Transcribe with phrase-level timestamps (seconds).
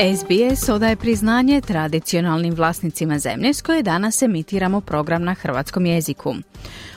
[0.00, 6.34] SBS odaje priznanje tradicionalnim vlasnicima zemlje s koje danas emitiramo program na hrvatskom jeziku.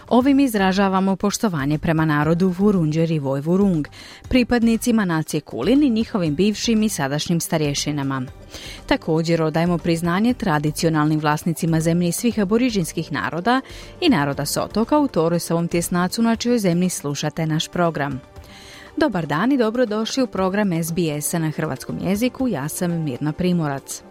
[0.10, 3.88] Ovim izražavamo poštovanje prema narodu Vurunđer i Vojvurung,
[4.30, 8.22] pripadnicima nacije Kulin i njihovim bivšim i sadašnjim starješinama.
[8.86, 13.62] Također odajemo priznanje tradicionalnim vlasnicima zemlje svih aboriđinskih naroda
[14.02, 18.33] i naroda s otoka u Toresovom tjesnacu na čijoj zemlji slušate naš program.
[18.98, 22.48] Dobar dan i dobrodošli u program SBS-a na hrvatskom jeziku.
[22.48, 24.02] Ja sam Mirna Primorac.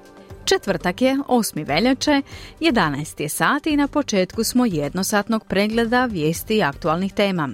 [0.44, 1.66] Četvrtak je 8.
[1.66, 2.22] veljače,
[2.60, 3.20] 11.
[3.20, 7.48] je sat i na početku smo jednosatnog pregleda vijesti i aktualnih tema.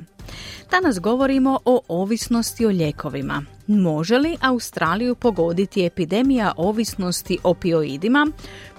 [0.71, 3.43] Danas govorimo o ovisnosti o ljekovima.
[3.67, 8.27] Može li Australiju pogoditi epidemija ovisnosti opioidima,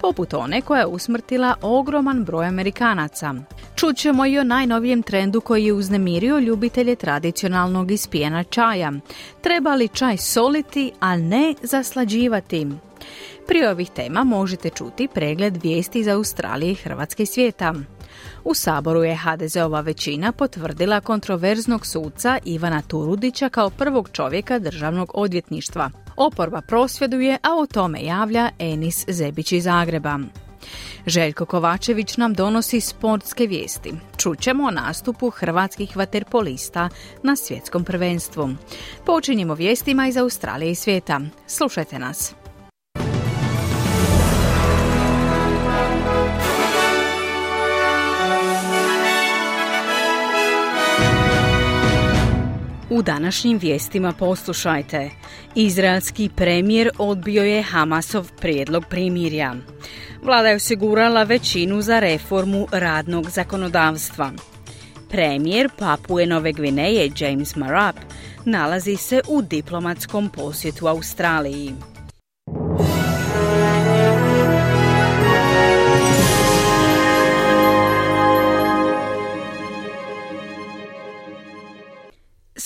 [0.02, 3.36] poput one koja je usmrtila ogroman broj Amerikanaca?
[3.76, 8.92] Čućemo i o najnovijem trendu koji je uznemirio ljubitelje tradicionalnog ispijena čaja.
[9.42, 12.68] Treba li čaj soliti, a ne zaslađivati?
[13.48, 17.74] Prije ovih tema možete čuti pregled vijesti iz Australije i Hrvatske svijeta.
[18.44, 25.92] U Saboru je HDZ-ova većina potvrdila kontroverznog suca Ivana Turudića kao prvog čovjeka državnog odvjetništva.
[26.18, 30.20] Oporba prosvjeduje, a o tome javlja Enis Zebić iz Zagreba.
[31.06, 33.94] Željko Kovačević nam donosi sportske vijesti.
[34.18, 36.90] Čućemo o nastupu hrvatskih vaterpolista
[37.24, 38.50] na svjetskom prvenstvu.
[39.06, 41.22] Počinjemo vijestima iz Australije i svijeta.
[41.48, 42.39] Slušajte nas.
[53.02, 55.10] Današnjim vijestima poslušajte.
[55.56, 59.56] Izraelski premijer odbio je Hamasov prijedlog primirja.
[60.24, 64.32] Vlada je osigurala većinu za reformu radnog zakonodavstva.
[65.10, 67.96] Premijer Papue Nove Gvineje James Marap
[68.46, 71.74] nalazi se u diplomatskom posjetu Australiji.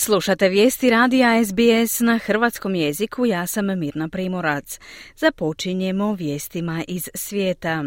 [0.06, 4.80] Slušate vijesti radija SBS na hrvatskom jeziku, ja sam Mirna Primorac.
[5.16, 7.84] Započinjemo vijestima iz svijeta.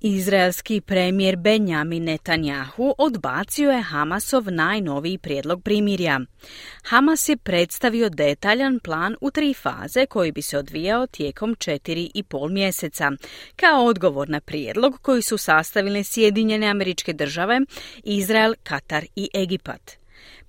[0.00, 6.20] Izraelski premijer Benjamin Netanjahu odbacio je Hamasov najnoviji prijedlog primirja.
[6.84, 12.22] Hamas je predstavio detaljan plan u tri faze koji bi se odvijao tijekom četiri i
[12.22, 13.10] pol mjeseca,
[13.56, 17.60] kao odgovor na prijedlog koji su sastavile Sjedinjene američke države,
[18.04, 19.99] Izrael, Katar i Egipat.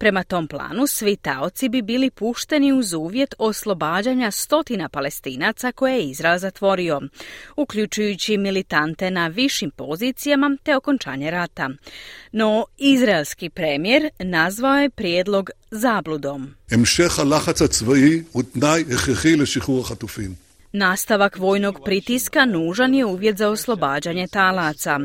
[0.01, 6.09] Prema tom planu svi taoci bi bili pušteni uz uvjet oslobađanja stotina palestinaca koje je
[6.09, 7.01] Izrael zatvorio,
[7.55, 11.69] uključujući militante na višim pozicijama te okončanje rata.
[12.31, 16.55] No, izraelski premijer nazvao je prijedlog zabludom.
[20.73, 24.99] Nastavak vojnog pritiska nužan je uvjet za oslobađanje talaca.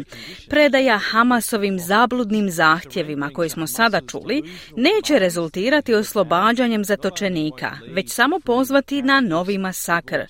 [0.49, 4.43] Predaja Hamasovim zabludnim zahtjevima koje smo sada čuli
[4.77, 10.21] neće rezultirati oslobađanjem zatočenika, već samo pozvati na novi masakr.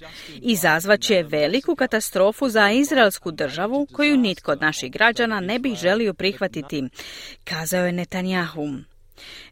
[0.43, 6.85] Izazvaće veliku katastrofu za izraelsku državu koju nitko od naših građana ne bi želio prihvatiti,
[7.45, 8.96] kazao je Netanjahu.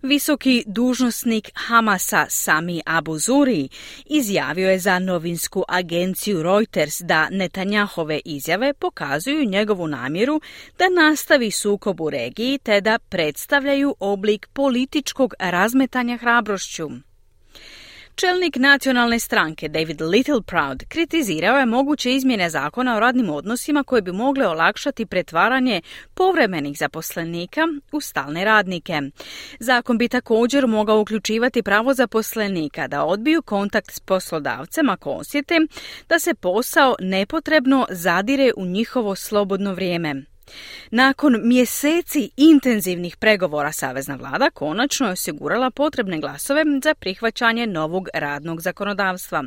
[0.03, 3.69] Visoki dužnosnik Hamasa Sami Abu Zuri
[4.07, 10.41] izjavio je za novinsku agenciju Reuters da Netanjahove izjave pokazuju njegovu namjeru
[10.79, 17.13] da nastavi sukob u regiji te da predstavljaju oblik političkog razmetanja hrabrošću.
[18.16, 24.12] Čelnik nacionalne stranke David Littleproud kritizirao je moguće izmjene zakona o radnim odnosima koje bi
[24.12, 25.81] mogle olakšati pretvaranje
[26.14, 27.61] povremenih zaposlenika
[27.93, 29.00] u stalne radnike.
[29.61, 35.55] Zakon bi također mogao uključivati pravo zaposlenika da odbiju kontakt s poslodavcem ako osjete
[36.08, 40.34] da se posao nepotrebno zadire u njihovo slobodno vrijeme.
[40.91, 48.61] Nakon mjeseci intenzivnih pregovora Savezna vlada konačno je osigurala potrebne glasove za prihvaćanje novog radnog
[48.61, 49.44] zakonodavstva.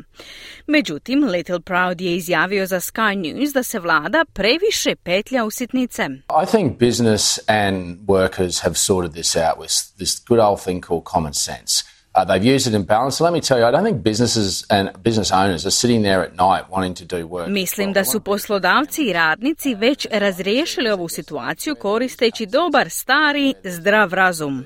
[0.66, 6.02] Međutim, Little Proud je izjavio za Sky News da se vlada previše petlja u sitnice.
[6.42, 11.04] I think business and workers have sorted this out with this good old thing called
[11.12, 11.97] common sense.
[12.18, 13.24] Uh, they've used it in balance.
[13.24, 16.32] Let me tell you, I don't think businesses and business owners are sitting there at
[16.32, 17.48] night wanting to do work.
[17.48, 24.64] Mislim da su poslodavci i radnici već razriješili ovu situaciju koristeći dobar, stari, zdrav razum.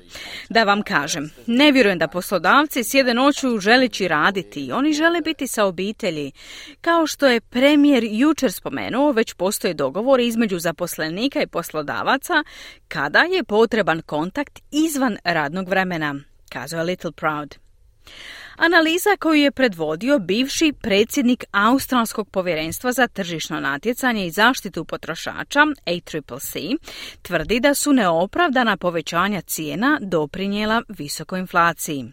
[0.49, 4.71] Da vam kažem, ne vjerujem da poslodavci sjede noću želeći raditi.
[4.71, 6.31] Oni žele biti sa obitelji.
[6.81, 12.43] Kao što je premijer jučer spomenuo, već postoje dogovor između zaposlenika i poslodavaca
[12.87, 16.15] kada je potreban kontakt izvan radnog vremena
[16.53, 17.55] kazao je Little Proud.
[18.57, 26.55] Analiza koju je predvodio bivši predsjednik Australskog povjerenstva za tržišno natjecanje i zaštitu potrošača ACCC
[27.21, 32.05] tvrdi da su neopravdana povećanja cijena doprinijela visokoj inflaciji.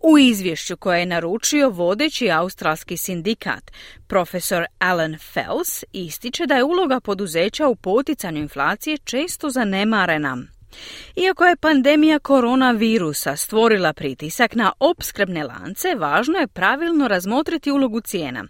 [0.00, 3.70] U izvješću koje je naručio vodeći australski sindikat,
[4.06, 10.38] profesor Alan Fels ističe da je uloga poduzeća u poticanju inflacije često zanemarena.
[11.16, 18.44] Iako je pandemija koronavirusa stvorila pritisak na opskrbne lance, važno je pravilno razmotriti ulogu cijena,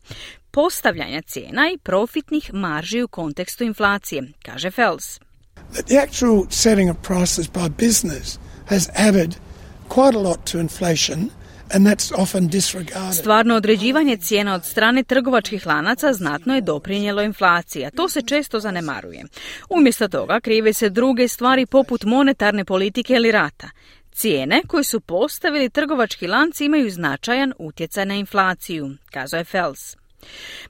[0.50, 5.20] postavljanja cijena i profitnih marži u kontekstu inflacije, kaže Fels.
[5.87, 9.37] The actual setting of prices by business has added
[9.88, 11.31] quite a lot to inflation
[13.12, 18.61] Stvarno određivanje cijena od strane trgovačkih lanaca znatno je doprinjelo inflaciji, a to se često
[18.61, 19.25] zanemaruje.
[19.70, 23.70] Umjesto toga krive se druge stvari poput monetarne politike ili rata.
[24.12, 30.00] Cijene koje su postavili trgovački lanci imaju značajan utjecaj na inflaciju, kazao je Fels.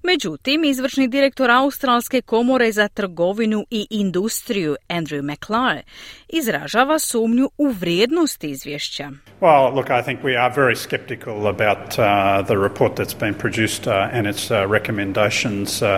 [0.02, 5.82] Međutim, izvršni direktor Australske komore za trgovinu i industriju Andrew McClare
[6.28, 9.10] izražava sumnju u vrijednost izvješća.
[9.40, 13.86] Well, look, I think we are very skeptical about uh, the report that's been produced
[13.86, 15.82] uh, and its uh, recommendations.
[15.82, 15.88] Uh,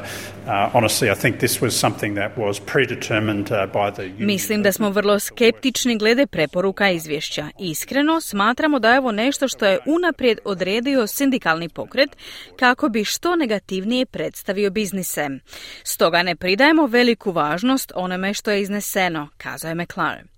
[4.18, 7.48] Mislim da smo vrlo skeptični glede preporuka izvješća.
[7.58, 12.16] Iskreno, smatramo da je ovo nešto što je unaprijed odredio sindikalni pokret
[12.58, 15.28] kako bi što negativnije predstavio biznise.
[15.84, 20.31] Stoga ne pridajemo veliku važnost onome što je izneseno, kazao je McLaren.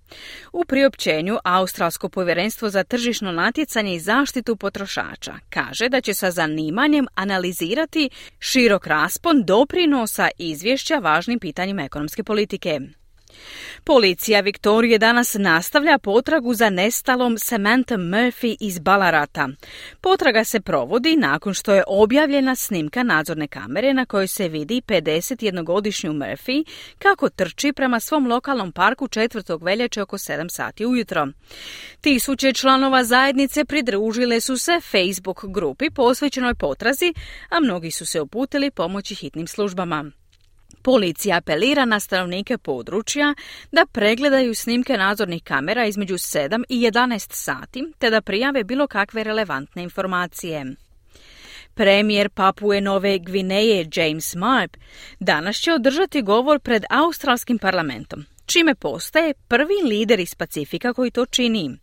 [0.53, 7.05] U priopćenju Australsko povjerenstvo za tržišno natjecanje i zaštitu potrošača kaže da će sa zanimanjem
[7.15, 8.09] analizirati
[8.39, 12.79] širok raspon doprinosa izvješća važnim pitanjima ekonomske politike.
[13.83, 19.49] Policija Viktorije danas nastavlja potragu za nestalom Samantha Murphy iz Balarata.
[20.01, 26.13] Potraga se provodi nakon što je objavljena snimka nadzorne kamere na kojoj se vidi 51-godišnju
[26.13, 26.63] Murphy
[26.99, 29.63] kako trči prema svom lokalnom parku 4.
[29.63, 31.27] veljače oko 7 sati ujutro.
[32.01, 37.13] Tisuće članova zajednice pridružile su se Facebook grupi posvećenoj potrazi,
[37.49, 40.11] a mnogi su se uputili pomoći hitnim službama.
[40.85, 43.33] Policija apelira na stanovnike područja
[43.71, 49.23] da pregledaju snimke nadzornih kamera između 7 i 11 sati, te da prijave bilo kakve
[49.23, 50.65] relevantne informacije.
[51.73, 54.77] Premijer Papue Nove Gvineje James Marp
[55.19, 61.25] danas će održati govor pred australskim parlamentom, čime postaje prvi lider iz Pacifika koji to
[61.25, 61.77] čini.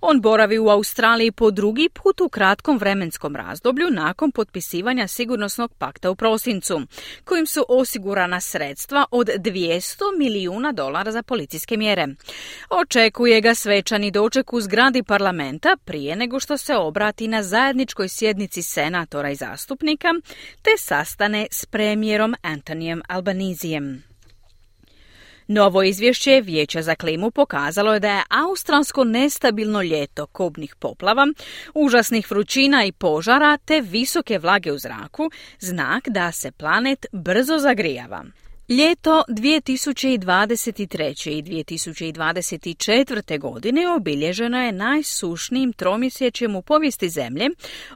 [0.00, 6.10] On boravi u Australiji po drugi put u kratkom vremenskom razdoblju nakon potpisivanja sigurnosnog pakta
[6.10, 6.80] u prosincu,
[7.24, 12.06] kojim su osigurana sredstva od 200 milijuna dolara za policijske mjere.
[12.70, 18.62] Očekuje ga svečani doček u zgradi parlamenta prije nego što se obrati na zajedničkoj sjednici
[18.62, 20.08] senatora i zastupnika
[20.62, 24.07] te sastane s premijerom Antonijem Albanizijem.
[25.50, 31.26] Novo izvješće Vijeća za klimu pokazalo je da je australsko nestabilno ljeto kobnih poplava,
[31.74, 38.24] užasnih vrućina i požara te visoke vlage u zraku znak da se planet brzo zagrijava.
[38.68, 41.30] Ljeto 2023.
[41.30, 43.38] i 2024.
[43.38, 47.48] godine obilježeno je najsušnijim tromjesečjem u povijesti zemlje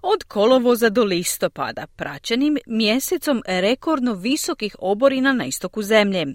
[0.02, 6.26] od kolovoza do listopada, praćenim mjesecom rekordno visokih oborina na istoku zemlje.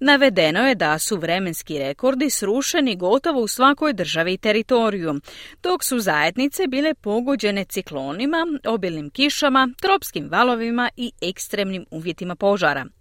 [0.00, 5.20] Navedeno je da su vremenski rekordi srušeni gotovo u svakoj državi i teritoriju,
[5.62, 12.97] dok su zajednice bile pogođene ciklonima, obilnim kišama, tropskim valovima i ekstremnim uvjetima požara.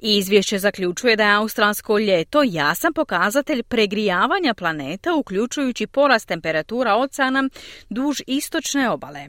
[0.00, 7.48] Izvješće zaključuje da je australsko ljeto jasan pokazatelj pregrijavanja planeta, uključujući porast temperatura oceana
[7.88, 9.28] duž istočne obale.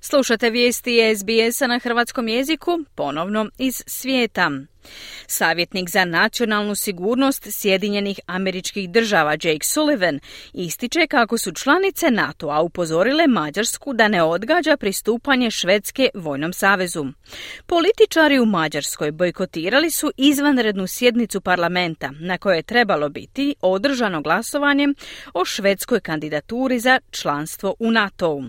[0.00, 4.50] Slušate vijesti SBS-a na hrvatskom jeziku, ponovno iz svijeta.
[5.26, 10.20] Savjetnik za nacionalnu sigurnost Sjedinjenih američkih država Jake Sullivan
[10.52, 17.04] ističe kako su članice NATO-a upozorile Mađarsku da ne odgađa pristupanje Švedske vojnom savezu.
[17.66, 24.88] Političari u Mađarskoj bojkotirali su izvanrednu sjednicu parlamenta na kojoj je trebalo biti održano glasovanje
[25.34, 28.42] o švedskoj kandidaturi za članstvo u NATO-u.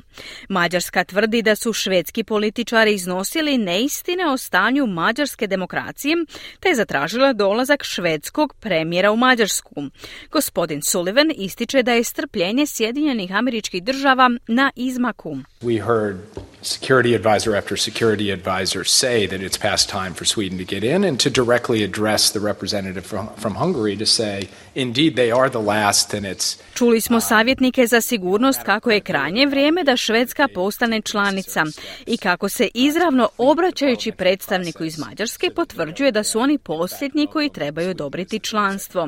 [0.50, 6.16] Mađarska tvrdi da su švedski političari iznosili neistine o stanju mađarske demokracije
[6.60, 9.84] te je zatražila dolazak švedskog premijera u Mađarsku.
[10.32, 15.38] Gospodin Sullivan ističe da je strpljenje Sjedinjenih američkih država na izmaku.
[15.62, 16.18] We heard
[16.64, 21.04] security advisor after security advisor say that it's past time for Sweden to get in
[21.04, 25.62] and to directly address the representative from, from Hungary to say indeed they are the
[25.62, 31.02] last and it's Čuli smo savjetnike za sigurnost kako je krajnje vrijeme da Švedska postane
[31.02, 31.64] članica
[32.06, 37.90] i kako se izravno obraćajući predstavniku iz Mađarske potvrđuje da su oni posljednji koji trebaju
[37.90, 39.08] odobriti članstvo.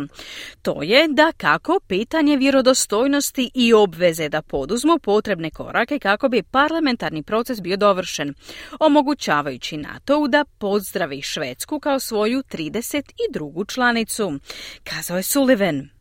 [0.61, 7.23] To je da kako pitanje vjerodostojnosti i obveze da poduzmu potrebne korake kako bi parlamentarni
[7.23, 8.33] proces bio dovršen,
[8.79, 13.73] omogućavajući NATO-u da pozdravi Švedsku kao svoju 32.
[13.73, 14.39] članicu,
[14.83, 15.94] kazao je Sullivan.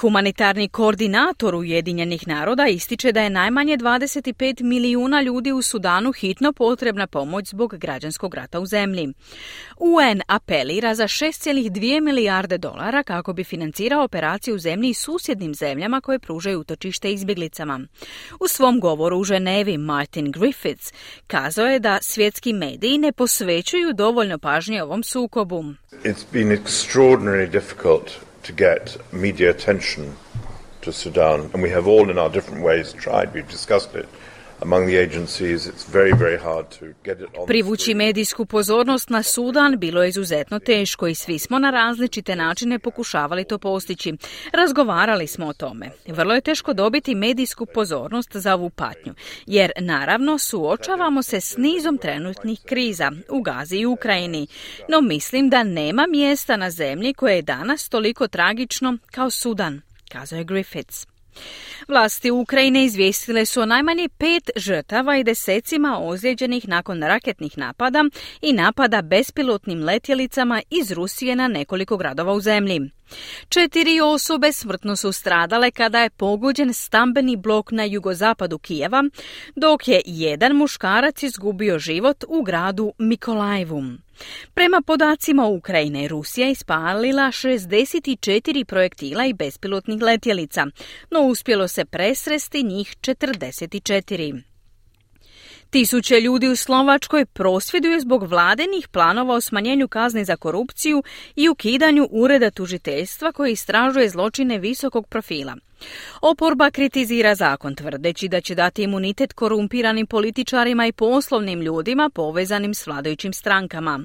[0.00, 7.06] Humanitarni koordinator Ujedinjenih naroda ističe da je najmanje 25 milijuna ljudi u Sudanu hitno potrebna
[7.06, 9.14] pomoć zbog građanskog rata u zemlji.
[9.78, 16.00] UN apelira za 6,2 milijarde dolara kako bi financirao operaciju u zemlji i susjednim zemljama
[16.00, 17.80] koje pružaju utočište izbjeglicama.
[18.40, 20.92] U svom govoru u Ženevi Martin Griffiths
[21.26, 25.64] kazao je da svjetski mediji ne posvećuju dovoljno pažnje ovom sukobu.
[26.04, 30.16] It's been extraordinarily difficult to get media attention
[30.82, 33.32] to Sudan, and we have all in our different ways tried.
[33.32, 34.08] We've discussed it.
[37.46, 42.78] Privući medijsku pozornost na Sudan bilo je izuzetno teško i svi smo na različite načine
[42.78, 44.14] pokušavali to postići.
[44.52, 45.90] Razgovarali smo o tome.
[46.06, 49.14] Vrlo je teško dobiti medijsku pozornost za ovu patnju,
[49.46, 54.46] jer naravno suočavamo se s nizom trenutnih kriza u Gazi i Ukrajini,
[54.88, 60.36] no mislim da nema mjesta na zemlji koje je danas toliko tragično kao Sudan, kazao
[60.38, 61.11] je Griffiths.
[61.88, 68.04] Vlasti Ukrajine izvijestile su o najmanje pet žrtava i desecima ozlijeđenih nakon raketnih napada
[68.40, 72.80] i napada bespilotnim letjelicama iz Rusije na nekoliko gradova u zemlji.
[73.48, 79.04] Četiri osobe smrtno su stradale kada je pogođen stambeni blok na jugozapadu Kijeva,
[79.56, 83.82] dok je jedan muškarac izgubio život u gradu Mikolajevu.
[84.54, 90.66] Prema podacima Ukrajine, Rusija je ispalila 64 projektila i bespilotnih letjelica,
[91.10, 94.42] no uspjelo se presresti njih 44.
[95.72, 101.02] Tisuće ljudi u Slovačkoj prosvjeduju zbog vladenih planova o smanjenju kazni za korupciju
[101.36, 105.56] i ukidanju ureda tužiteljstva koji istražuje zločine visokog profila.
[106.20, 112.86] Oporba kritizira zakon tvrdeći da će dati imunitet korumpiranim političarima i poslovnim ljudima povezanim s
[112.86, 114.00] vladajućim strankama.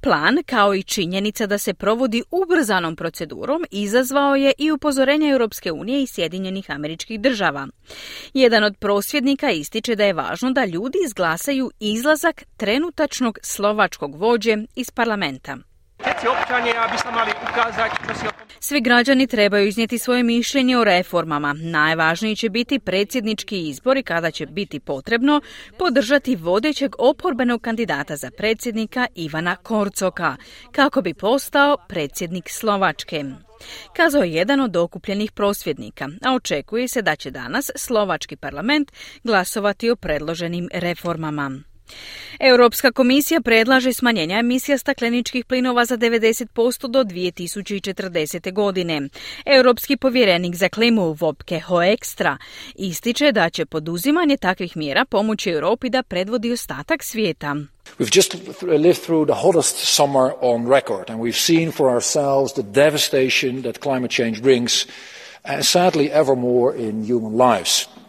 [0.00, 6.02] Plan, kao i činjenica da se provodi ubrzanom procedurom, izazvao je i upozorenje Europske unije
[6.02, 7.68] i Sjedinjenih američkih država.
[8.34, 14.90] Jedan od prosvjednika ističe da je važno da ljudi izglasaju izlazak trenutačnog slovačkog vođe iz
[14.90, 15.56] parlamenta.
[18.60, 21.52] Svi građani trebaju iznijeti svoje mišljenje o reformama.
[21.52, 25.40] Najvažniji će biti predsjednički izbori kada će biti potrebno
[25.78, 30.36] podržati vodećeg oporbenog kandidata za predsjednika Ivana Korcoka,
[30.72, 33.24] kako bi postao predsjednik Slovačke.
[33.96, 38.92] Kazao je jedan od okupljenih prosvjednika, a očekuje se da će danas Slovački parlament
[39.24, 41.69] glasovati o predloženim reformama.
[42.40, 48.52] Europska komisija predlaže smanjenja emisija stakleničkih plinova za 90% do 2040.
[48.52, 49.08] godine.
[49.46, 52.38] Europski povjerenik za klimu Vopke Hoekstra
[52.74, 57.56] ističe da će poduzimanje takvih mjera pomoći Europi da predvodi ostatak svijeta.
[57.98, 62.62] We've just lived through the hottest summer on record and we've seen for ourselves the
[62.62, 64.86] devastation that climate change brings
[65.44, 67.99] and sadly ever more in human lives.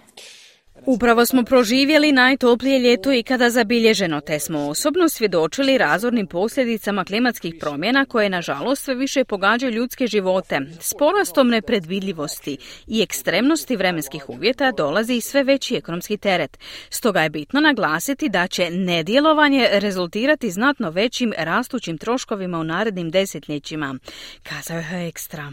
[0.85, 7.55] Upravo smo proživjeli najtoplije ljeto i kada zabilježeno, te smo osobno svjedočili razornim posljedicama klimatskih
[7.59, 10.59] promjena koje nažalost sve više pogađaju ljudske živote.
[10.79, 12.57] S porastom nepredvidljivosti
[12.87, 16.59] i ekstremnosti vremenskih uvjeta dolazi i sve veći ekonomski teret.
[16.89, 23.95] Stoga je bitno naglasiti da će nedjelovanje rezultirati znatno većim rastućim troškovima u narednim desetljećima,
[24.43, 25.51] kazao je ekstra.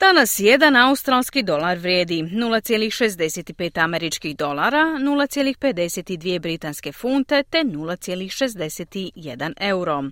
[0.00, 10.02] Danas jedan australski dolar vrijedi 0,65 američkih dolara, 0,52 britanske funte te 0,61 euro.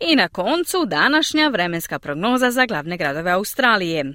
[0.00, 4.14] I na koncu današnja vremenska prognoza za glavne gradove Australije.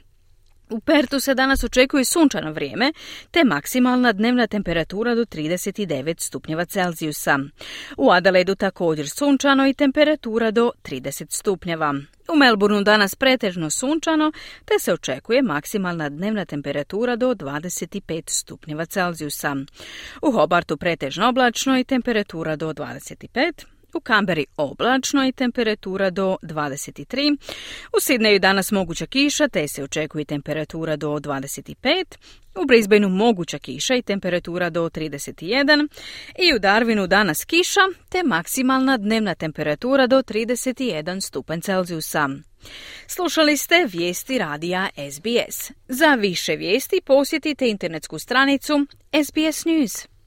[0.69, 2.93] U Pertu se danas očekuje sunčano vrijeme,
[3.31, 7.39] te maksimalna dnevna temperatura do 39 stupnjeva Celzijusa.
[7.97, 11.93] U Adelaidu također sunčano i temperatura do 30 stupnjeva.
[12.33, 14.31] U Melbourneu danas pretežno sunčano,
[14.65, 19.55] te se očekuje maksimalna dnevna temperatura do 25 stupnjeva Celzijusa.
[20.21, 27.37] U Hobartu pretežno oblačno i temperatura do 25 u Kamberi oblačno i temperatura do 23.
[27.97, 32.05] U Sidneju danas moguća kiša te se očekuje temperatura do 25.
[32.55, 35.87] U Brisbaneu moguća kiša i temperatura do 31.
[36.37, 42.29] I u Darwinu danas kiša te maksimalna dnevna temperatura do 31 stupanj Celzijusa.
[43.07, 45.71] Slušali ste vijesti radija SBS.
[45.87, 48.85] Za više vijesti posjetite internetsku stranicu
[49.23, 50.18] SBS News.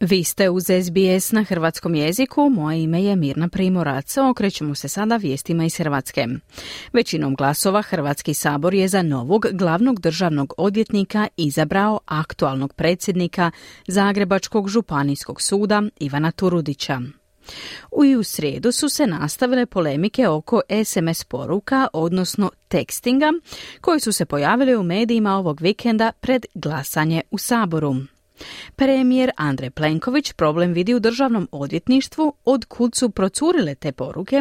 [0.00, 4.16] Vi ste uz SBS na hrvatskom jeziku, moje ime je Mirna Primorac.
[4.16, 6.26] Okrećemo se sada vijestima iz Hrvatske.
[6.92, 13.50] Većinom glasova Hrvatski sabor je za novog glavnog državnog odvjetnika izabrao aktualnog predsjednika
[13.88, 17.00] Zagrebačkog županijskog suda Ivana Turudića.
[17.90, 23.32] U i u srijedu su se nastavile polemike oko SMS poruka, odnosno tekstinga,
[23.80, 27.94] koji su se pojavili u medijima ovog vikenda pred glasanje u Saboru.
[28.76, 34.40] Premijer Andrej Plenković problem vidi u državnom odvjetništvu od kud su procurile te poruke,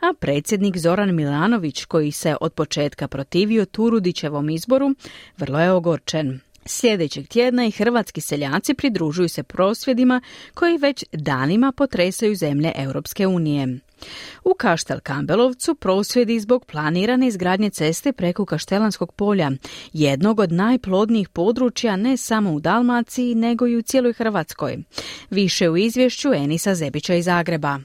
[0.00, 4.94] a predsjednik Zoran Milanović, koji se od početka protivio Turudićevom izboru,
[5.38, 6.40] vrlo je ogorčen.
[6.66, 10.20] Sljedećeg tjedna i hrvatski seljaci pridružuju se prosvjedima
[10.54, 13.78] koji već danima potresaju zemlje Europske unije.
[14.44, 19.50] U Kaštel Kambelovcu prosvjedi zbog planirane izgradnje ceste preko Kaštelanskog polja,
[19.92, 24.78] jednog od najplodnijih područja ne samo u Dalmaciji, nego i u cijeloj Hrvatskoj.
[25.30, 27.80] Više u izvješću Enisa Zebića iz Zagreba.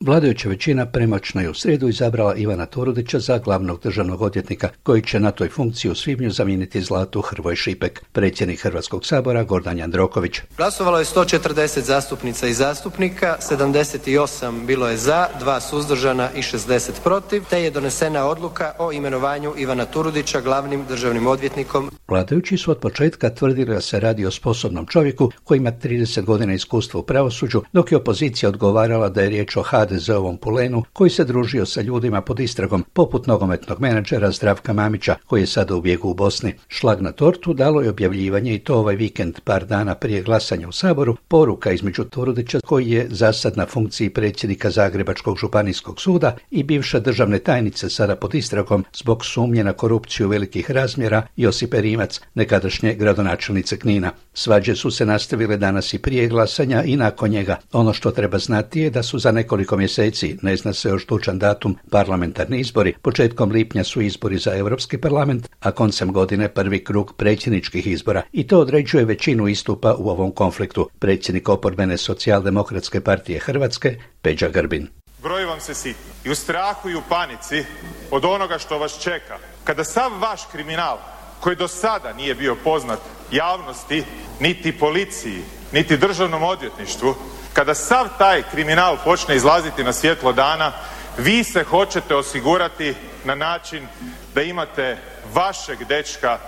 [0.00, 5.20] Vladajuća većina premoćno je u sredu izabrala Ivana Turudića za glavnog državnog odvjetnika, koji će
[5.20, 8.02] na toj funkciji u svibnju zamijeniti Zlatu Hrvoj Šipek.
[8.12, 10.40] Predsjednik Hrvatskog sabora Gordan Jandroković.
[10.56, 17.42] Glasovalo je 140 zastupnica i zastupnika, 78 bilo je za, dva suzdržana i 60 protiv,
[17.50, 21.90] te je donesena odluka o imenovanju Ivana Turudića glavnim državnim odvjetnikom.
[22.08, 26.54] Vladajući su od početka tvrdili da se radi o sposobnom čovjeku koji ima 30 godina
[26.54, 31.24] iskustva u pravosuđu, dok je opozicija odgovarala da je riječ o HDZ-ovom Pulenu koji se
[31.24, 36.10] družio sa ljudima pod istragom, poput nogometnog menadžera Zdravka Mamića koji je sada u bijegu
[36.10, 36.54] u Bosni.
[36.68, 40.72] Šlag na tortu dalo je objavljivanje i to ovaj vikend par dana prije glasanja u
[40.72, 47.00] Saboru, poruka između Turudića koji je zasad na funkciji predsjednika Zagrebačkog županijskog suda i bivša
[47.00, 53.78] državne tajnice sada pod istragom zbog sumnje na korupciju velikih razmjera Josipe Rimac, nekadašnje gradonačelnice
[53.78, 54.10] Knina.
[54.34, 57.56] Svađe su se nastavile danas i prije glasanja i nakon njega.
[57.72, 61.38] Ono što treba znati je da su za nekoliko mjeseci, ne zna se još tučan
[61.38, 62.94] datum, parlamentarni izbori.
[63.02, 68.22] Početkom lipnja su izbori za Europski parlament, a koncem godine prvi krug predsjedničkih izbora.
[68.32, 70.88] I to određuje većinu istupa u ovom konfliktu.
[70.98, 74.88] Predsjednik oporbene socijaldemokratske partije Hrvatske, Peđa Grbin.
[75.22, 76.12] Broji vam se sitno.
[76.24, 77.64] I u strahu i u panici
[78.10, 79.38] od onoga što vas čeka.
[79.64, 80.98] Kada sav vaš kriminal,
[81.40, 82.98] koji do sada nije bio poznat
[83.32, 84.04] javnosti,
[84.40, 87.14] niti policiji, niti državnom odvjetništvu,
[87.58, 90.72] kada sav taj kriminal počne izlaziti na svjetlo dana,
[91.18, 92.94] vi se hoćete osigurati
[93.24, 93.86] na način
[94.34, 94.96] da imate
[95.34, 96.38] vašeg dečka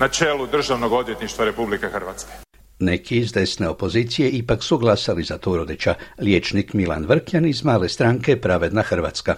[0.00, 2.30] na čelu Državnog odvjetništva Republike Hrvatske.
[2.78, 8.40] Neki iz desne opozicije ipak su glasali za Turudića, liječnik Milan Vrkjan iz male stranke
[8.40, 9.36] Pravedna Hrvatska.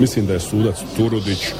[0.00, 1.52] Mislim da je sudac Turudić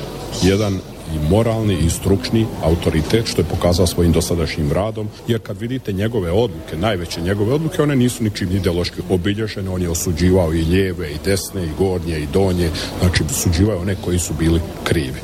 [0.43, 0.81] jedan
[1.15, 6.31] i moralni i stručni autoritet što je pokazao svojim dosadašnjim radom jer kad vidite njegove
[6.31, 11.19] odluke, najveće njegove odluke, one nisu ničim ideološki obilježene, on je osuđivao i lijeve i
[11.25, 15.21] desne i gornje i donje, znači osuđivao one koji su bili krivi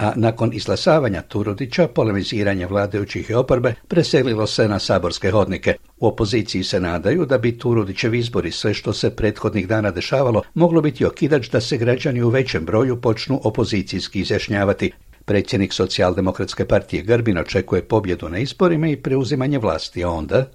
[0.00, 5.74] a nakon izglasavanja Turudića polemiziranje vladajućih i oporbe preselilo se na saborske hodnike.
[5.98, 10.80] U opoziciji se nadaju da bi Turudićev izbori sve što se prethodnih dana dešavalo moglo
[10.80, 14.92] biti okidač da se građani u većem broju počnu opozicijski izjašnjavati.
[15.30, 20.46] Predsjednik socijaldemokratske partije Grbin očekuje pobjedu na izborima i preuzimanje vlasti, onda...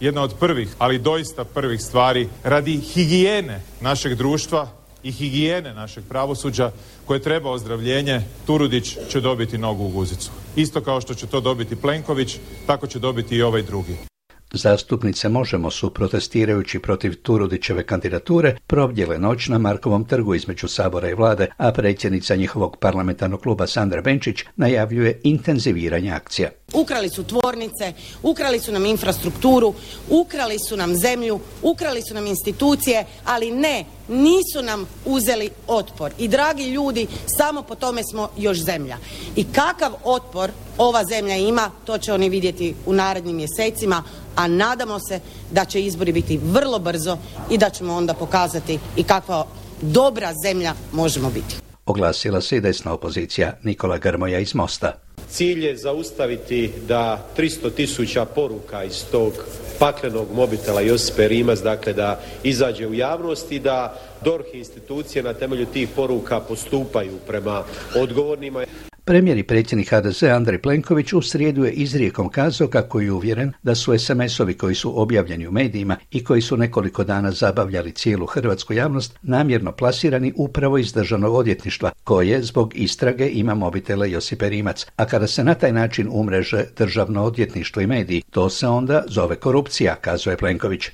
[0.00, 4.68] Jedna od prvih, ali doista prvih stvari radi higijene našeg društva
[5.02, 6.70] i higijene našeg pravosuđa
[7.04, 10.30] koje treba ozdravljenje, Turudić će dobiti nogu u guzicu.
[10.56, 14.11] Isto kao što će to dobiti Plenković, tako će dobiti i ovaj drugi.
[14.52, 21.14] Zastupnice Možemo su protestirajući protiv Turudićeve kandidature probdjele noć na Markovom trgu između Sabora i
[21.14, 26.50] vlade, a predsjednica njihovog parlamentarnog kluba Sandra Benčić najavljuje intenziviranje akcija.
[26.72, 29.74] Ukrali su tvornice, ukrali su nam infrastrukturu,
[30.08, 36.12] ukrali su nam zemlju, ukrali su nam institucije, ali ne, nisu nam uzeli otpor.
[36.18, 38.98] I dragi ljudi, samo po tome smo još zemlja.
[39.36, 44.02] I kakav otpor ova zemlja ima, to će oni vidjeti u narednim mjesecima,
[44.36, 47.18] a nadamo se da će izbori biti vrlo brzo
[47.50, 49.46] i da ćemo onda pokazati i kakva
[49.80, 51.56] dobra zemlja možemo biti.
[51.86, 54.92] Oglasila se i desna opozicija Nikola Grmoja iz Mosta.
[55.30, 59.32] Cilj je zaustaviti da 300 tisuća poruka iz tog
[59.78, 65.66] paklenog mobitela Josipe Rimac, dakle da izađe u javnost i da DORH institucije na temelju
[65.66, 67.64] tih poruka postupaju prema
[67.96, 68.64] odgovornima.
[69.04, 73.74] Premijer i predsjednik HDZ Andrej Plenković u srijedu je izrijekom kazao kako je uvjeren da
[73.74, 78.72] su SMS-ovi koji su objavljeni u medijima i koji su nekoliko dana zabavljali cijelu hrvatsku
[78.72, 85.04] javnost namjerno plasirani upravo iz državnog odvjetništva koje zbog istrage ima mobitele Josipe Rimac, a
[85.04, 89.94] kada se na taj način umreže državno odvjetništvo i mediji, to se onda zove korupcija,
[89.94, 90.90] kazuje Plenković.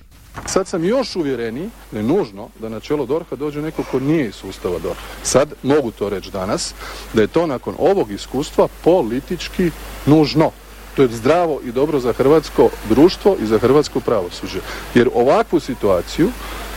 [0.47, 4.29] Sad sam još uvjereniji da je nužno da na čelo DORH-a dođe neko ko nije
[4.29, 5.01] iz sustava DORH.
[5.23, 6.75] Sad mogu to reći danas,
[7.13, 9.71] da je to nakon ovog iskustva politički
[10.07, 10.51] nužno.
[10.97, 14.61] To je zdravo i dobro za hrvatsko društvo i za hrvatsko pravosuđe.
[14.95, 16.31] Jer ovakvu situaciju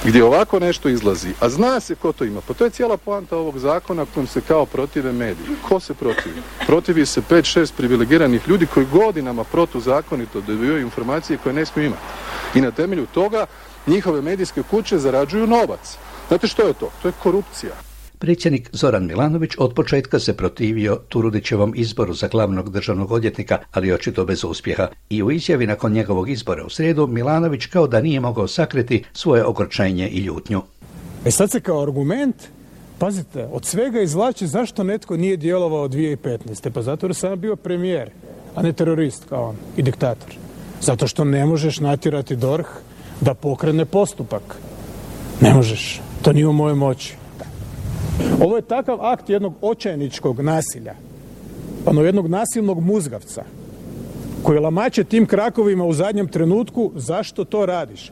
[0.03, 3.37] gdje ovako nešto izlazi, a zna se ko to ima, pa to je cijela poanta
[3.37, 5.47] ovog zakona kojim se kao protive mediji.
[5.69, 6.41] Ko se protivi?
[6.65, 12.01] Protivi se 5-6 privilegiranih ljudi koji godinama protuzakonito dobivaju informacije koje ne smiju imati.
[12.55, 13.45] I na temelju toga
[13.87, 15.97] njihove medijske kuće zarađuju novac.
[16.27, 16.91] Znate što je to?
[17.01, 17.90] To je korupcija.
[18.21, 24.25] Predsjednik Zoran Milanović od početka se protivio Turudićevom izboru za glavnog državnog odvjetnika, ali očito
[24.25, 24.87] bez uspjeha.
[25.09, 29.45] I u izjavi nakon njegovog izbora u srijedu Milanović kao da nije mogao sakriti svoje
[29.45, 30.61] ogorčenje i ljutnju.
[31.25, 32.35] E sad se kao argument
[32.99, 36.69] Pazite, od svega izvlači zašto netko nije djelovao 2015.
[36.69, 38.09] Pa zato jer sam bio premijer,
[38.55, 40.35] a ne terorist kao on i diktator.
[40.81, 42.69] Zato što ne možeš natjerati DORH
[43.21, 44.43] da pokrene postupak.
[45.39, 46.01] Ne možeš.
[46.21, 47.20] To nije u mojoj moći.
[48.41, 50.93] Ovo je takav akt jednog očajničkog nasilja,
[51.85, 53.43] ono jednog nasilnog muzgavca,
[54.43, 58.11] koji lamače tim krakovima u zadnjem trenutku, zašto to radiš?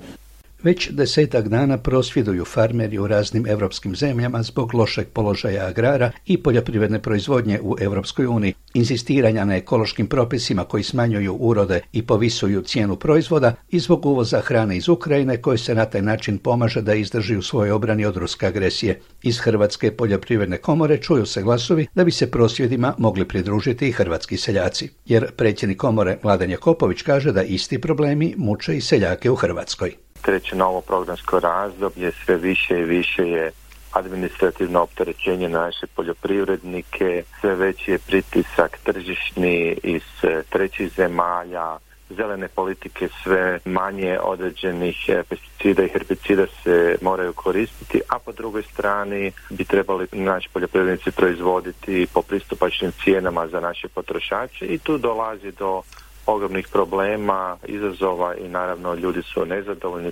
[0.63, 7.01] Već desetak dana prosvjeduju farmeri u raznim europskim zemljama zbog lošeg položaja agrara i poljoprivredne
[7.01, 13.55] proizvodnje u Europskoj uniji, inzistiranja na ekološkim propisima koji smanjuju urode i povisuju cijenu proizvoda
[13.69, 17.41] i zbog uvoza hrane iz Ukrajine koji se na taj način pomaže da izdrži u
[17.41, 18.99] svojoj obrani od ruske agresije.
[19.23, 24.37] Iz Hrvatske poljoprivredne komore čuju se glasovi da bi se prosvjedima mogli pridružiti i hrvatski
[24.37, 24.89] seljaci.
[25.05, 30.55] Jer predsjednik komore Mladen Jakopović kaže da isti problemi muče i seljake u Hrvatskoj treće
[30.55, 33.51] novo programsko razdoblje sve više i više je
[33.91, 41.77] administrativno opterećenje naše poljoprivrednike, sve veći je pritisak tržišni iz e, trećih zemalja,
[42.09, 48.63] zelene politike sve manje određenih e, pesticida i herbicida se moraju koristiti, a po drugoj
[48.63, 55.51] strani bi trebali naši poljoprivrednici proizvoditi po pristupačnim cijenama za naše potrošače i tu dolazi
[55.51, 55.81] do
[56.29, 60.11] ogromnih problema, izazova i naravno ljudi su nezadovoljni.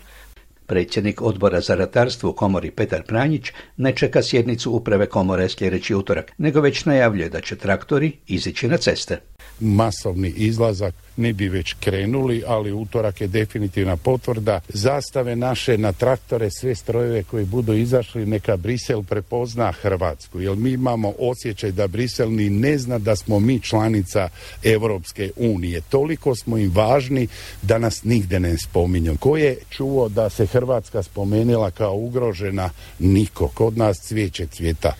[0.66, 6.32] Predsjednik odbora za ratarstvo u komori Petar Pranjić ne čeka sjednicu uprave komore sljedeći utorak,
[6.38, 9.20] nego već najavljuje da će traktori izići na ceste.
[9.60, 14.60] Masovni izlazak ne bi već krenuli, ali utorak je definitivna potvrda.
[14.70, 20.42] Zastave naše na traktore, sve strojeve koji budu izašli, neka Brisel prepozna Hrvatsku.
[20.42, 24.30] Jer mi imamo osjećaj da Brisel ni ne zna da smo mi članica
[24.64, 25.82] Europske unije.
[25.82, 27.28] Toliko smo im važni
[27.62, 29.18] da nas nigde ne spominju.
[29.20, 32.70] Ko je čuo da se Hrvatska spomenila kao ugrožena?
[33.00, 33.48] Niko.
[33.48, 34.94] Kod nas cvijeće cvjeta.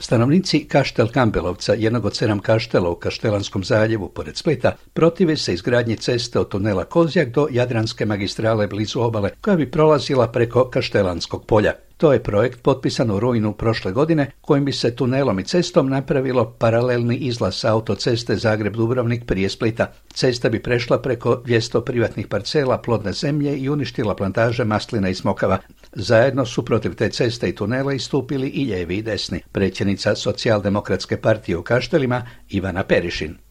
[0.00, 5.96] Stanovnici Kaštel Kampelovca, jednog od sedam kaštela u Kaštelanskom zaljevu pored Splita, protive se izgradnji
[5.96, 11.72] ceste od tunela Kozjak do Jadranske magistrale blizu obale, koja bi prolazila preko Kaštelanskog polja.
[11.98, 16.54] To je projekt potpisan u rujnu prošle godine kojim bi se tunelom i cestom napravilo
[16.58, 19.92] paralelni izlaz autoceste Zagreb-Dubrovnik prije Splita.
[20.14, 25.58] Cesta bi prešla preko 200 privatnih parcela plodne zemlje i uništila plantaže maslina i smokava.
[25.92, 29.40] Zajedno su protiv te ceste i tunela istupili i lijevi i desni.
[29.52, 33.47] Predsjednica socijaldemokratske partije u Kaštelima Ivana Perišin.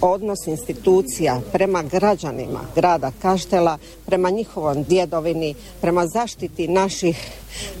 [0.00, 7.30] Odnos institucija prema građanima grada Kaštela, prema njihovom djedovini, prema zaštiti naših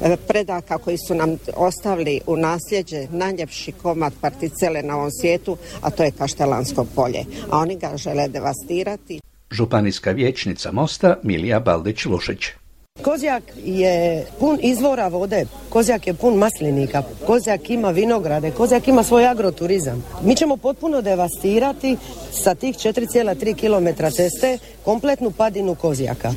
[0.02, 5.90] e, predaka koji su nam ostavili u nasljeđe najljepši komad particele na ovom svijetu, a
[5.90, 7.24] to je Kaštelansko polje.
[7.50, 9.20] A oni ga žele devastirati.
[9.50, 12.59] Županijska vijećnica Mosta Milija Baldić-Lušić.
[13.02, 19.26] Kozjak je pun izvora vode, Kozjak je pun maslinika, Kozjak ima vinograde, Kozjak ima svoj
[19.26, 20.04] agroturizam.
[20.22, 21.96] Mi ćemo potpuno devastirati
[22.32, 26.32] sa tih 4,3 km ceste kompletnu padinu Kozjaka.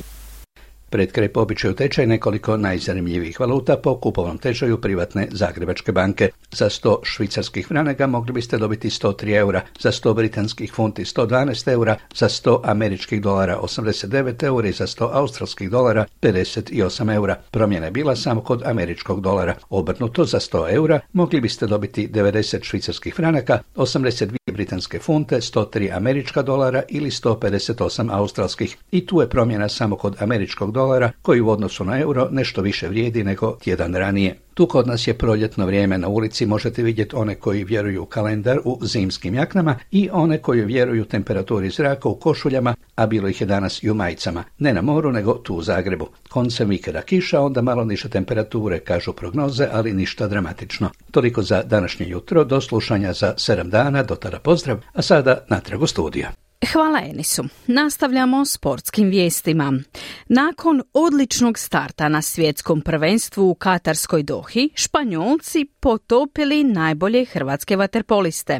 [0.93, 6.29] Pred kraj po običaju tečaj nekoliko najzanimljivijih valuta po kupovnom tečaju privatne Zagrebačke banke.
[6.51, 11.97] Za 100 švicarskih franaka mogli biste dobiti 103 eura, za 100 britanskih funti 112 eura,
[12.15, 17.35] za 100 američkih dolara 89 eura i za 100 australskih dolara 58 eura.
[17.51, 19.55] Promjena je bila samo kod američkog dolara.
[19.69, 26.41] Obrnuto za 100 eura mogli biste dobiti 90 švicarskih franaka, 82 britanske funte, 103 američka
[26.41, 28.77] dolara ili 158 australskih.
[28.91, 32.61] I tu je promjena samo kod američkog dolara dolara, koji u odnosu na euro nešto
[32.61, 34.35] više vrijedi nego tjedan ranije.
[34.53, 38.59] Tu kod nas je proljetno vrijeme na ulici, možete vidjeti one koji vjeruju u kalendar
[38.63, 43.47] u zimskim jaknama i one koji vjeruju temperaturi zraka u košuljama, a bilo ih je
[43.47, 44.43] danas i u majicama.
[44.59, 46.07] Ne na moru, nego tu u Zagrebu.
[46.29, 50.89] Koncem vikenda kiša, onda malo niže temperature, kažu prognoze, ali ništa dramatično.
[51.11, 55.81] Toliko za današnje jutro, do slušanja za sedam dana, do tada pozdrav, a sada natrag
[55.81, 56.31] u studija.
[56.71, 57.43] Hvala Enisu.
[57.67, 59.73] Nastavljamo sportskim vijestima.
[60.27, 68.59] Nakon odličnog starta na svjetskom prvenstvu u Katarskoj Dohi, Španjolci potopili najbolje hrvatske vaterpoliste.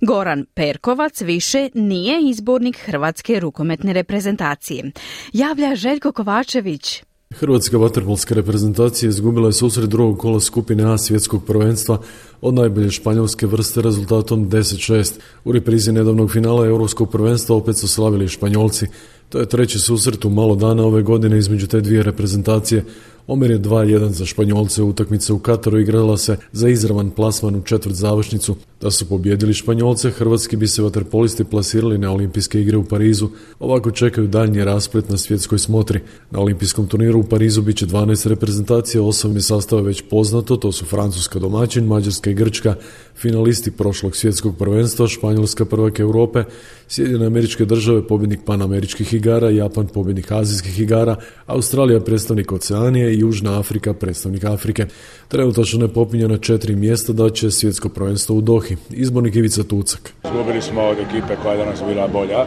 [0.00, 4.92] Goran Perkovac više nije izbornik hrvatske rukometne reprezentacije.
[5.32, 7.02] Javlja Željko Kovačević.
[7.34, 11.98] Hrvatska vaterpolska reprezentacija izgubila je susret drugog kola skupine A svjetskog prvenstva
[12.40, 15.12] od najbolje španjolske vrste rezultatom 10-6.
[15.44, 18.86] U reprizi nedavnog finala Europskog prvenstva opet su slavili Španjolci.
[19.30, 22.84] To je treći susret u malo dana ove godine između te dvije reprezentacije.
[23.26, 24.82] Omer je 2-1 za Španjolce.
[24.82, 28.56] Utakmica u Kataru igrala se za izravan plasman u četvrt završnicu.
[28.80, 33.28] Da su pobjedili Španjolce, hrvatski bi se vaterpolisti plasirali na olimpijske igre u Parizu.
[33.58, 36.00] Ovako čekaju daljnji rasplet na svjetskoj smotri.
[36.30, 40.72] Na olimpijskom turniru u Parizu bit će 12 reprezentacija, osobni sastav je već poznato, to
[40.72, 42.74] su Francuska domaćin, Mađarska i Grčka,
[43.16, 46.44] finalisti prošlog svjetskog prvenstva, Španjolska prvak Europe,
[46.92, 53.58] Sjedinjene američke države pobjednik panameričkih igara, Japan pobjednik azijskih igara, Australija predstavnik Oceanije i Južna
[53.58, 54.86] Afrika predstavnik Afrike.
[55.28, 58.76] Trenutačno je popinja na četiri mjesta da će svjetsko prvenstvo u Dohi.
[58.90, 60.12] Izbornik Ivica Tucak.
[60.24, 62.46] Izgubili smo od ekipe koja je danas bila bolja, e,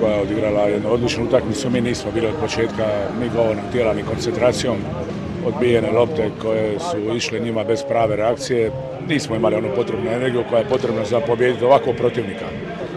[0.00, 1.70] koja je odigrala jednu odličnu utakmicu.
[1.70, 2.86] Mi nismo bili od početka
[3.20, 4.76] ni govornom tijela ni koncentracijom
[5.46, 8.70] odbijene lopte koje su išle njima bez prave reakcije.
[9.08, 12.46] Nismo imali onu potrebnu energiju koja je potrebna za pobijediti ovakvog protivnika.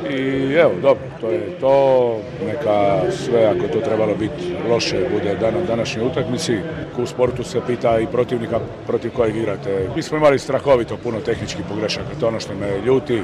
[0.10, 2.18] I evo, dobro, to je to.
[2.46, 6.58] Neka sve, ako to trebalo biti loše, bude dan na današnjoj utakmici.
[6.98, 9.88] U sportu se pita i protivnika protiv kojeg igrate.
[9.96, 13.22] Mi smo imali strahovito puno tehničkih pogrešaka, to je ono što me ljuti.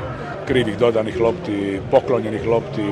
[0.47, 2.85] Krivih dodanih lopti, poklonjenih lopti,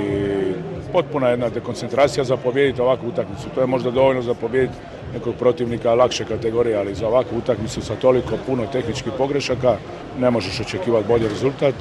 [0.91, 3.49] potpuna jedna dekoncentracija za pobijediti ovakvu utakmicu.
[3.55, 4.77] To je možda dovoljno za pobijediti
[5.13, 9.77] nekog protivnika lakše kategorije, ali za ovakvu utakmicu sa toliko puno tehničkih pogrešaka
[10.19, 11.75] ne možeš očekivati bolji rezultat.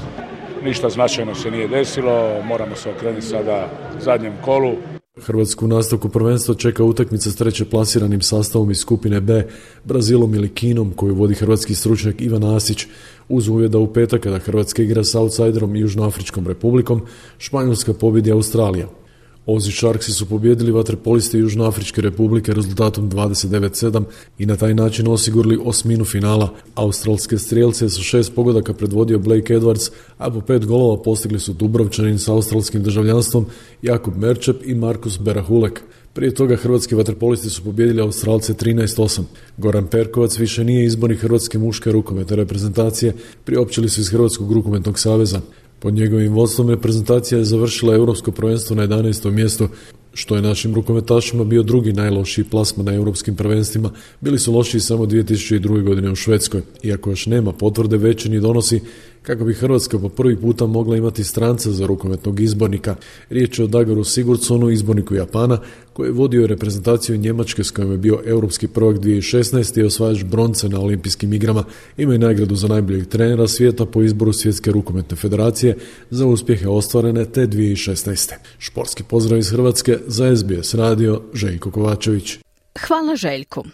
[0.64, 3.68] Ništa značajno se nije desilo, moramo se okrenuti sada
[4.00, 4.72] zadnjem kolu.
[5.20, 9.46] Hrvatsku nastavku prvenstva čeka utakmica s treće plasiranim sastavom iz skupine B,
[9.84, 12.86] Brazilom ili Kinom koju vodi hrvatski stručnjak Ivan Asić
[13.28, 17.02] uz uvjeda u petak kada Hrvatska igra s outsiderom i Južnoafričkom republikom,
[17.38, 19.01] Španjolska pobjedi Australija.
[19.46, 24.04] Ozi Sharksi su pobjedili vaterpoliste Južnoafričke republike rezultatom 29-7
[24.38, 26.54] i na taj način osigurali osminu finala.
[26.74, 32.18] Australske strijelce su šest pogodaka predvodio Blake Edwards, a po pet golova postigli su Dubrovčanin
[32.18, 33.46] sa australskim državljanstvom
[33.82, 35.82] Jakub Merčep i Markus Berahulek.
[36.14, 39.22] Prije toga hrvatski vaterpolisti su pobjedili Australce 13-8.
[39.56, 45.40] Goran Perkovac više nije izbornik hrvatske muške rukometne reprezentacije, priopćili su iz Hrvatskog rukometnog saveza.
[45.82, 49.30] Pod njegovim vodstvom reprezentacija je završila europsko prvenstvo na 11.
[49.30, 49.68] mjestu,
[50.14, 53.90] što je našim rukometašima bio drugi najlošiji plasma na europskim prvenstvima.
[54.20, 55.82] Bili su lošiji samo 2002.
[55.82, 56.62] godine u Švedskoj.
[56.82, 58.80] Iako još nema potvrde, većini donosi
[59.22, 62.96] kako bi Hrvatska po prvi puta mogla imati stranca za rukometnog izbornika.
[63.30, 65.58] Riječ je o Dagaru Sigurdsonu, izborniku Japana,
[65.92, 69.80] koji je vodio reprezentaciju Njemačke s kojom je bio europski prvak 2016.
[69.80, 71.64] i osvajač bronce na olimpijskim igrama.
[71.96, 75.76] Ima i nagradu za najboljeg trenera svijeta po izboru Svjetske rukometne federacije
[76.10, 78.32] za uspjehe ostvarene te 2016.
[78.58, 82.38] Športski pozdrav iz Hrvatske za SBS radio Željko Kovačević.
[82.86, 83.64] Hvala Željku.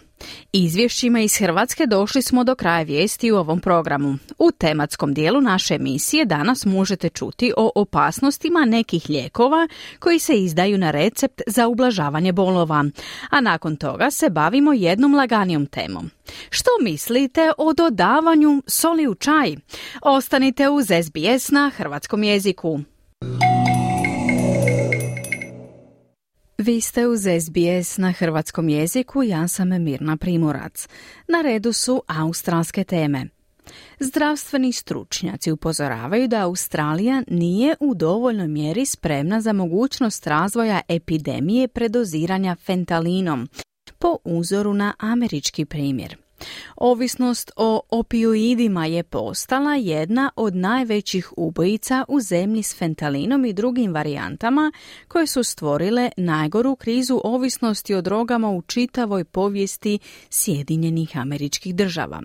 [0.51, 4.17] Izvješćima iz Hrvatske došli smo do kraja vijesti u ovom programu.
[4.39, 9.67] U tematskom dijelu naše emisije danas možete čuti o opasnostima nekih lijekova
[9.99, 12.85] koji se izdaju na recept za ublažavanje bolova,
[13.29, 16.09] a nakon toga se bavimo jednom laganijom temom.
[16.49, 19.55] Što mislite o dodavanju soli u čaj?
[20.01, 22.79] Ostanite uz SBS na hrvatskom jeziku.
[26.61, 30.87] Vi ste uz SBS na hrvatskom jeziku, ja sam Mirna Primorac.
[31.27, 33.25] Na redu su australske teme.
[33.99, 42.55] Zdravstveni stručnjaci upozoravaju da Australija nije u dovoljnoj mjeri spremna za mogućnost razvoja epidemije predoziranja
[42.55, 43.47] fentalinom,
[43.99, 46.17] po uzoru na američki primjer.
[46.75, 53.93] Ovisnost o opioidima je postala jedna od najvećih ubojica u zemlji s fentalinom i drugim
[53.93, 54.71] varijantama
[55.07, 59.99] koje su stvorile najgoru krizu ovisnosti o drogama u čitavoj povijesti
[60.29, 62.21] Sjedinjenih američkih država.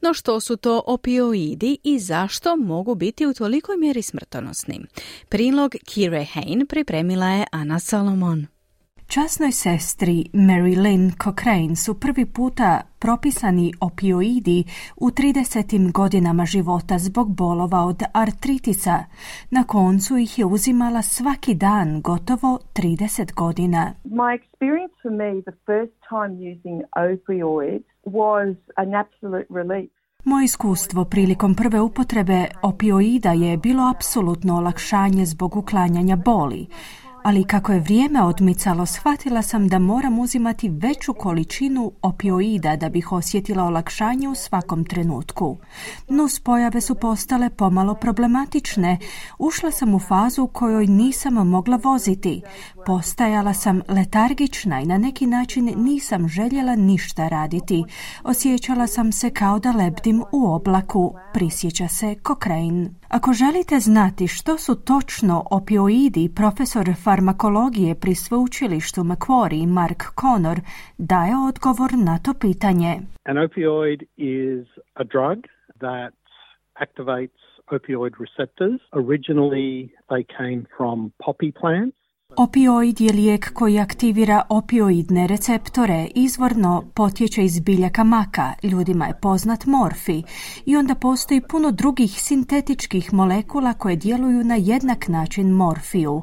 [0.00, 4.80] No što su to opioidi i zašto mogu biti u tolikoj mjeri smrtonosni?
[5.28, 8.55] Prilog Kire Hain pripremila je Ana Salomon.
[9.06, 14.64] Časnoj sestri Mary Lynn Cochrane su prvi puta propisani opioidi
[14.96, 15.92] u 30.
[15.92, 19.04] godinama života zbog bolova od artritisa.
[19.50, 23.92] Na koncu ih je uzimala svaki dan gotovo 30 godina.
[24.04, 29.90] My experience for me the first time using opioids was an absolute relief.
[30.24, 36.66] Moje iskustvo prilikom prve upotrebe opioida je bilo apsolutno olakšanje zbog uklanjanja boli
[37.26, 43.12] ali kako je vrijeme odmicalo, shvatila sam da moram uzimati veću količinu opioida da bih
[43.12, 45.56] osjetila olakšanje u svakom trenutku.
[46.08, 48.98] Nus pojave su postale pomalo problematične.
[49.38, 52.42] Ušla sam u fazu u kojoj nisam mogla voziti.
[52.86, 57.84] Postajala sam letargična i na neki način nisam željela ništa raditi.
[58.24, 62.90] Osjećala sam se kao da lebdim u oblaku, prisjeća se Cochrane.
[63.08, 70.58] Ako želite znati što su točno opioidi, profesor farmakologije pri sveučilištu Macquarie Mark Connor
[70.98, 72.92] daje odgovor na to pitanje.
[73.24, 75.38] An opioid is a drug
[75.84, 76.14] that
[76.84, 77.42] activates
[77.76, 78.80] opioid receptors.
[79.02, 79.70] Originally
[80.10, 81.96] they came from poppy plants.
[82.38, 89.66] Opioid je lijek koji aktivira opioidne receptore, izvorno potječe iz biljaka maka, ljudima je poznat
[89.66, 90.22] morfi
[90.66, 96.22] i onda postoji puno drugih sintetičkih molekula koje djeluju na jednak način morfiju.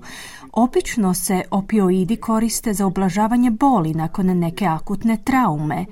[0.56, 5.86] Obično se opioidi koriste za ublažavanje boli nakon neke akutne traume.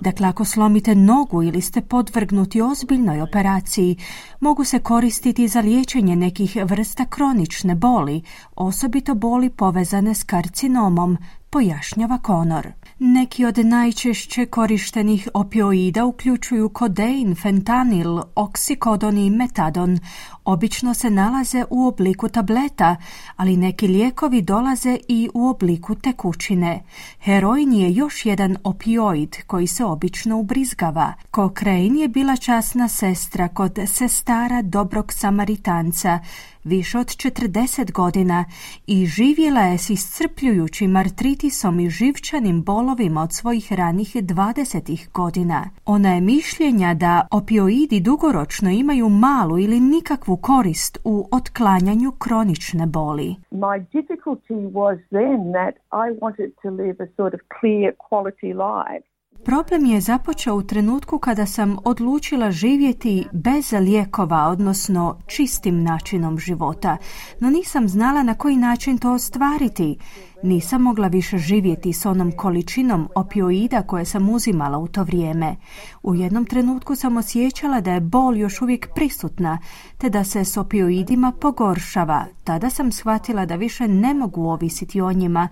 [0.00, 3.96] Dakle, ako slomite nogu ili ste podvrgnuti ozbiljnoj operaciji,
[4.40, 8.22] mogu se koristiti za liječenje nekih vrsta kronične boli,
[8.56, 11.18] osobito boli povezane s karcinomom,
[11.52, 12.68] pojašnjava Konor.
[12.98, 19.98] Neki od najčešće korištenih opioida uključuju kodein, fentanil, oksikodon i metadon.
[20.44, 22.96] Obično se nalaze u obliku tableta,
[23.36, 26.82] ali neki lijekovi dolaze i u obliku tekućine.
[27.20, 31.14] Heroin je još jedan opioid koji se obično ubrizgava.
[31.34, 36.20] Cochrane je bila časna sestra kod sestara dobrog samaritanca,
[36.64, 38.44] više od 40 godina
[38.86, 45.70] i živjela je s iscrpljujućim artritisom i živčanim bolovima od svojih ranih 20 godina.
[45.84, 53.36] Ona je mišljenja da opioidi dugoročno imaju malu ili nikakvu korist u otklanjanju kronične boli.
[53.50, 59.12] My difficulty was then that I wanted to live a sort of clear quality life.
[59.44, 66.96] Problem je započeo u trenutku kada sam odlučila živjeti bez lijekova, odnosno čistim načinom života,
[67.40, 69.98] no nisam znala na koji način to ostvariti.
[70.42, 75.56] Nisam mogla više živjeti s onom količinom opioida koje sam uzimala u to vrijeme.
[76.02, 79.58] U jednom trenutku sam osjećala da je bol još uvijek prisutna,
[79.98, 82.24] te da se s opioidima pogoršava.
[82.44, 85.48] Tada sam shvatila da više ne mogu ovisiti o njima,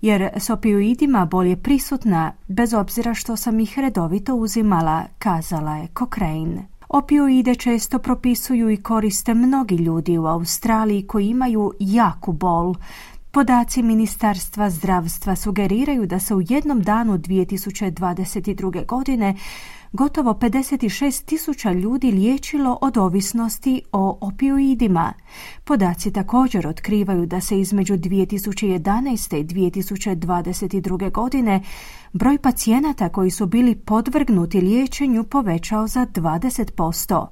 [0.00, 6.66] jer s opioidima bolje prisutna, bez obzira što sam ih redovito uzimala, kazala je Cochrane.
[6.88, 12.74] Opioide često propisuju i koriste mnogi ljudi u Australiji koji imaju jaku bol.
[13.30, 18.86] Podaci Ministarstva zdravstva sugeriraju da se u jednom danu 2022.
[18.86, 19.34] godine
[19.92, 25.12] gotovo 56 tisuća ljudi liječilo od ovisnosti o opioidima.
[25.64, 29.36] Podaci također otkrivaju da se između 2011.
[29.36, 31.12] i 2022.
[31.12, 31.62] godine
[32.12, 37.26] broj pacijenata koji su bili podvrgnuti liječenju povećao za 20%.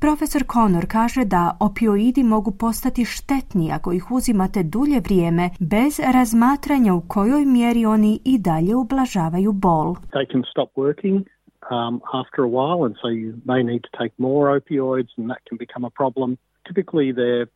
[0.00, 6.94] Profesor Connor kaže da opioidi mogu postati štetni ako ih uzimate dulje vrijeme bez razmatranja
[6.94, 9.94] u kojoj mjeri oni i dalje ublažavaju bol.
[9.94, 11.16] They can stop working
[11.74, 15.42] um, after a while and so you may need to take more opioids and that
[15.48, 16.28] can become a problem.
[16.68, 17.48] Typically they're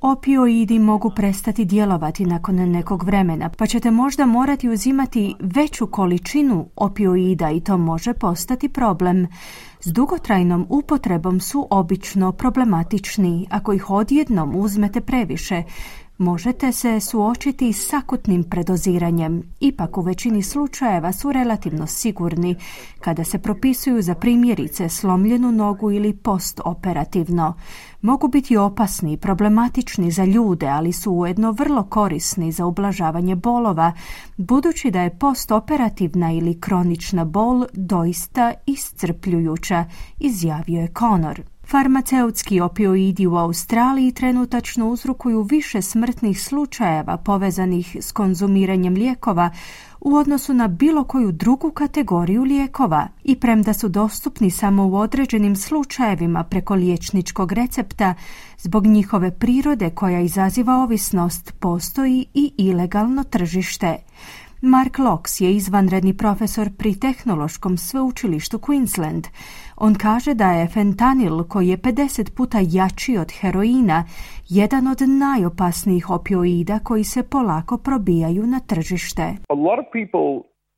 [0.00, 7.50] Opioidi mogu prestati djelovati nakon nekog vremena, pa ćete možda morati uzimati veću količinu opioida
[7.50, 9.26] i to može postati problem.
[9.80, 15.62] S dugotrajnom upotrebom su obično problematični ako ih odjednom uzmete previše
[16.22, 19.42] možete se suočiti s sakutnim predoziranjem.
[19.60, 22.56] Ipak u većini slučajeva su relativno sigurni
[23.00, 27.54] kada se propisuju za primjerice slomljenu nogu ili postoperativno.
[28.02, 33.92] Mogu biti opasni i problematični za ljude, ali su ujedno vrlo korisni za ublažavanje bolova,
[34.36, 39.84] budući da je postoperativna ili kronična bol doista iscrpljujuća,
[40.18, 41.51] izjavio je Conor.
[41.72, 49.50] Farmaceutski opioidi u Australiji trenutačno uzrokuju više smrtnih slučajeva povezanih s konzumiranjem lijekova
[50.00, 55.56] u odnosu na bilo koju drugu kategoriju lijekova i premda su dostupni samo u određenim
[55.56, 58.14] slučajevima preko liječničkog recepta,
[58.58, 63.96] zbog njihove prirode koja izaziva ovisnost postoji i ilegalno tržište.
[64.64, 69.24] Mark Locks je izvanredni profesor pri tehnološkom sveučilištu Queensland.
[69.76, 74.04] On kaže da je fentanil, koji je 50 puta jači od heroina,
[74.48, 79.22] jedan od najopasnijih opioida koji se polako probijaju na tržište.
[79.48, 80.28] A lot of people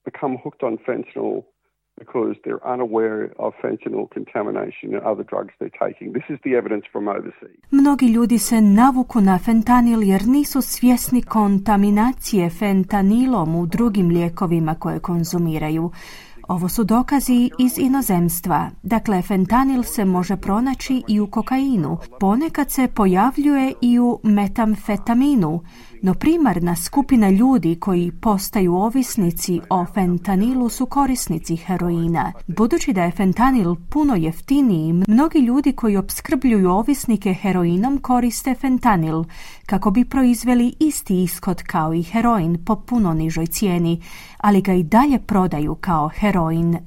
[0.04, 1.53] become hooked on fentanyl
[1.98, 6.12] because they're unaware of fentanyl contamination and other drugs they're taking.
[6.12, 7.58] This is the evidence from overseas.
[7.70, 14.98] Mnogi ljudi se navuku na fentanil jer nisu svjesni kontaminacije fentanilom u drugim lijekovima koje
[15.00, 15.90] konzumiraju.
[16.48, 18.70] Ovo su dokazi iz inozemstva.
[18.82, 21.98] Dakle, fentanil se može pronaći i u kokainu.
[22.20, 25.60] Ponekad se pojavljuje i u metamfetaminu.
[26.02, 32.32] No primarna skupina ljudi koji postaju ovisnici o fentanilu su korisnici heroina.
[32.46, 39.24] Budući da je fentanil puno jeftiniji, mnogi ljudi koji opskrbljuju ovisnike heroinom koriste fentanil
[39.66, 44.02] kako bi proizveli isti ishod kao i heroin po puno nižoj cijeni,
[44.38, 46.33] ali ga i dalje prodaju kao heroin,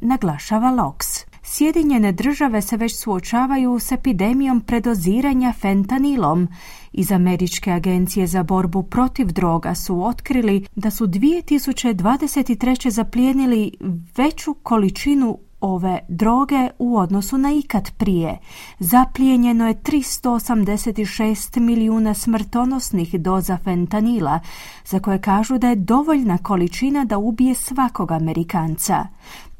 [0.01, 1.25] naglašava Lox.
[1.43, 6.47] Sjedinjene države se već suočavaju s epidemijom predoziranja fentanilom.
[6.91, 12.89] Iz Američke agencije za borbu protiv droga su otkrili da su 2023.
[12.89, 13.71] zaplijenili
[14.17, 18.37] veću količinu ove droge u odnosu na ikad prije.
[18.79, 24.39] Zaplijenjeno je 386 milijuna smrtonosnih doza fentanila,
[24.85, 29.07] za koje kažu da je dovoljna količina da ubije svakog Amerikanca.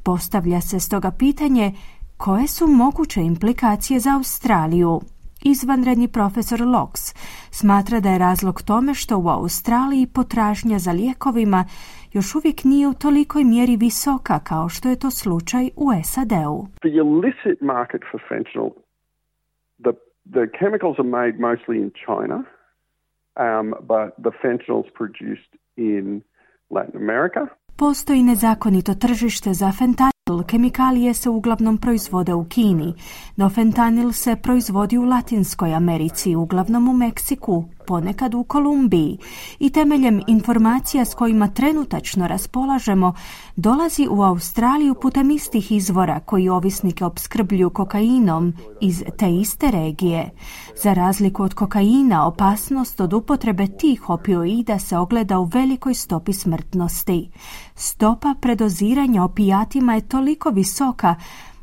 [0.04, 1.74] Postavlja se stoga pitanje
[2.18, 5.02] koje su moguće implikacije za Australiju.
[5.42, 7.16] Izvanredni profesor Lox
[7.52, 11.66] smatra da je razlog tome što u Australiji potražnja za lijekovima
[12.14, 16.68] još uvijek nije u tolikoj mjeri visoka kao što je to slučaj u SAD-u.
[16.86, 18.70] The illicit market for fentanyl,
[19.86, 19.94] the,
[20.38, 22.38] the chemicals are made mostly in China,
[23.46, 26.22] um, but the fentanyl is produced in
[26.70, 27.42] Latin America.
[27.78, 30.17] Postoji nezakonito tržište za fentanil.
[30.48, 32.94] Kemikalije se uglavnom proizvode u Kini,
[33.36, 39.18] no fentanil se proizvodi u Latinskoj Americi, uglavnom u Meksiku, ponekad u Kolumbiji
[39.60, 43.14] i temeljem informacija s kojima trenutačno raspolažemo
[43.56, 50.30] dolazi u Australiju putem istih izvora koji ovisnike opskrbljuju kokainom iz te iste regije.
[50.84, 57.30] Za razliku od kokaina, opasnost od upotrebe tih opioida se ogleda u velikoj stopi smrtnosti.
[57.80, 61.16] Stopa predoziranja opijatima je toliko visoka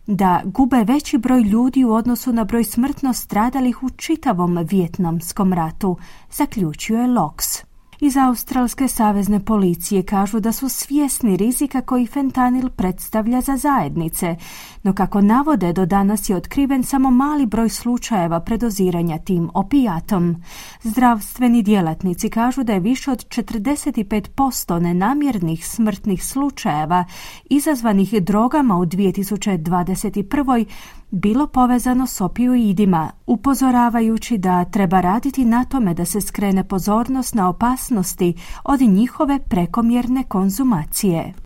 [0.06, 5.96] da gube veći broj ljudi u odnosu na broj smrtno stradalih u čitavom Vjetnamskom ratu,
[6.32, 7.73] zaključuje Loks.
[8.00, 14.36] Iz Australske savezne policije kažu da su svjesni rizika koji fentanil predstavlja za zajednice,
[14.82, 20.36] no kako navode do danas je otkriven samo mali broj slučajeva predoziranja tim opijatom.
[20.82, 27.04] Zdravstveni djelatnici kažu da je više od 45% nenamjernih smrtnih slučajeva
[27.50, 30.64] izazvanih drogama u 2021
[31.10, 37.48] bilo povezano s opioidima, upozoravajući da treba raditi na tome da se skrene pozornost na
[37.48, 38.34] opasnosti
[38.64, 41.43] od njihove prekomjerne konzumacije.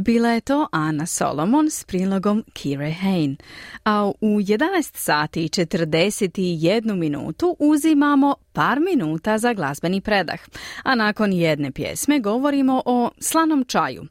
[0.00, 3.36] Bila je to Ana Solomon s prilogom Kire Hain.
[3.84, 10.40] A u 11 sati i 41 minutu uzimamo par minuta za glazbeni predah.
[10.82, 14.04] A nakon jedne pjesme govorimo o slanom čaju.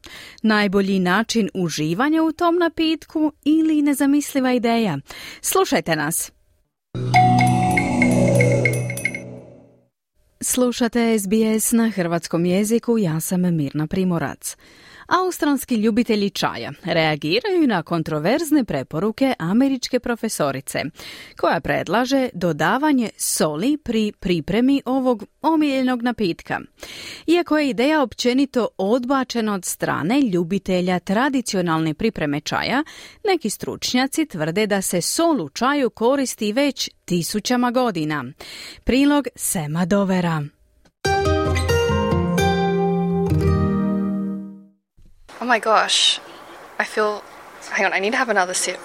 [0.44, 4.98] Najbolji način uživanja u tom napitku ili nezamisliva ideja.
[5.42, 6.32] Slušajte nas.
[10.42, 14.56] Slušate SBS na hrvatskom jeziku, ja sam Mirna Primorac.
[15.10, 20.84] Australski ljubitelji čaja reagiraju na kontroverzne preporuke američke profesorice,
[21.38, 26.60] koja predlaže dodavanje soli pri pripremi ovog omiljenog napitka.
[27.28, 32.84] Iako je ideja općenito odbačena od strane ljubitelja tradicionalne pripreme čaja,
[33.26, 38.26] neki stručnjaci tvrde da se sol u čaju koristi već tisućama godina.
[38.84, 40.59] Prilog Sema Dovera.
[45.42, 46.20] Oh my gosh,
[46.78, 47.24] I feel.
[47.72, 48.80] Hang on, I need to have another sip.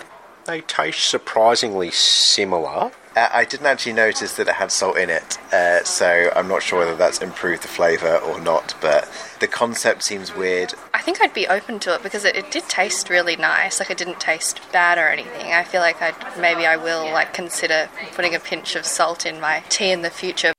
[0.47, 2.93] They taste surprisingly similar.
[3.17, 6.63] Uh, I didn't actually notice that it had salt in it, uh, so I'm not
[6.63, 9.09] sure whether that's improved the flavour or not, but
[9.41, 10.75] the concept seems weird.
[10.93, 13.81] I think I'd be open to it because it, it did taste really nice.
[13.81, 15.53] Like it didn't taste bad or anything.
[15.53, 19.41] I feel like I'd maybe I will like consider putting a pinch of salt in
[19.41, 20.54] my tea in the future.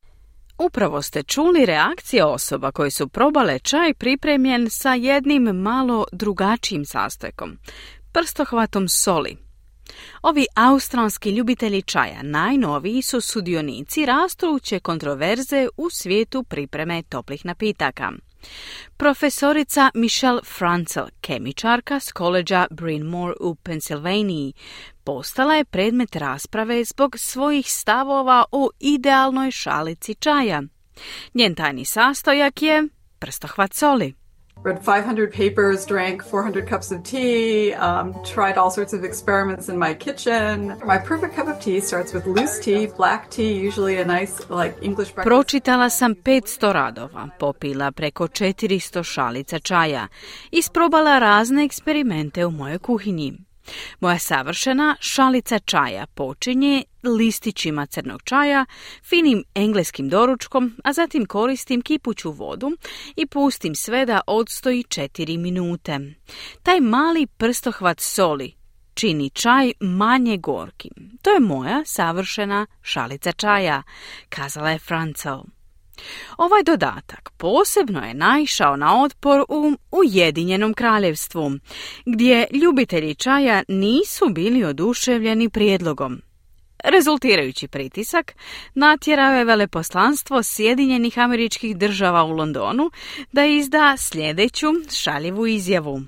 [0.57, 7.57] Upravo ste čuli reakcije osoba koji su probale čaj pripremljen sa jednim malo drugačijim sastojkom,
[8.11, 9.37] prstohvatom soli.
[10.21, 18.11] Ovi australski ljubitelji čaja najnoviji su sudionici rastuće kontroverze u svijetu pripreme toplih napitaka.
[18.97, 24.53] Profesorica Michelle Francel, kemičarka s koleđa Bryn Mawr u Pensilvaniji,
[25.03, 30.61] postala je predmet rasprave zbog svojih stavova o idealnoj šalici čaja.
[31.33, 32.87] Njen tajni sastojak je
[33.19, 34.13] prstohvat soli.
[34.63, 39.77] Read 500 papers, drank 400 cups of tea, um, tried all sorts of experiments in
[39.77, 40.73] my kitchen.
[40.85, 44.75] My perfect cup of tea starts with loose tea, black tea, usually a nice like
[44.81, 45.27] English breakfast.
[45.27, 50.07] Pročitala sam 500 radova, popila preko 400 šalica čaja,
[50.51, 53.44] isprobala razne eksperimente u mojoj kuhinji.
[53.99, 58.65] Moja savršena šalica čaja počinje listićima crnog čaja,
[59.03, 62.71] finim engleskim doručkom, a zatim koristim kipuću vodu
[63.15, 65.99] i pustim sve da odstoji 4 minute.
[66.63, 68.53] Taj mali prstohvat soli
[68.93, 71.17] čini čaj manje gorkim.
[71.21, 73.83] To je moja savršena šalica čaja,
[74.29, 75.54] kazala je Francel.
[76.37, 81.51] Ovaj dodatak posebno je naišao na otpor u Ujedinjenom kraljevstvu,
[82.05, 86.21] gdje ljubitelji čaja nisu bili oduševljeni prijedlogom.
[86.83, 88.35] Rezultirajući pritisak,
[88.73, 92.91] natjerao je veleposlanstvo Sjedinjenih američkih država u Londonu
[93.31, 96.01] da izda sljedeću šaljivu izjavu.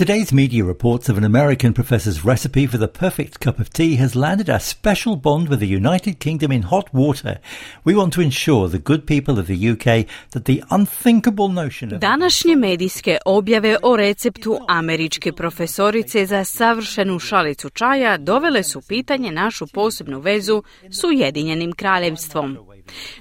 [0.00, 4.16] Today's media reports of an American professor's recipe for the perfect cup of tea has
[4.16, 7.38] landed a special bond with the United Kingdom in hot water.
[7.84, 12.00] We want to ensure the good people of the UK that the unthinkable notion of...
[12.00, 19.66] Današnje medijske objave o receptu američke profesorice za savršenu šalicu čaja dovele su pitanje našu
[19.66, 22.69] posebnu vezu s Ujedinjenim kraljevstvom.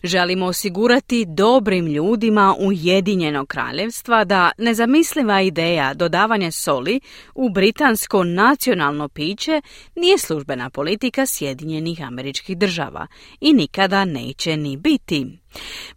[0.04, 7.00] Želimo osigurati dobrim ljudima Ujedinjenog kraljevstva da nezamisliva ideja dodavanja soli
[7.36, 9.62] u britansko nacionalno piće
[9.96, 13.08] nije službena politika Sjedinjenih američkih država
[13.42, 15.40] i nikada neće ni biti.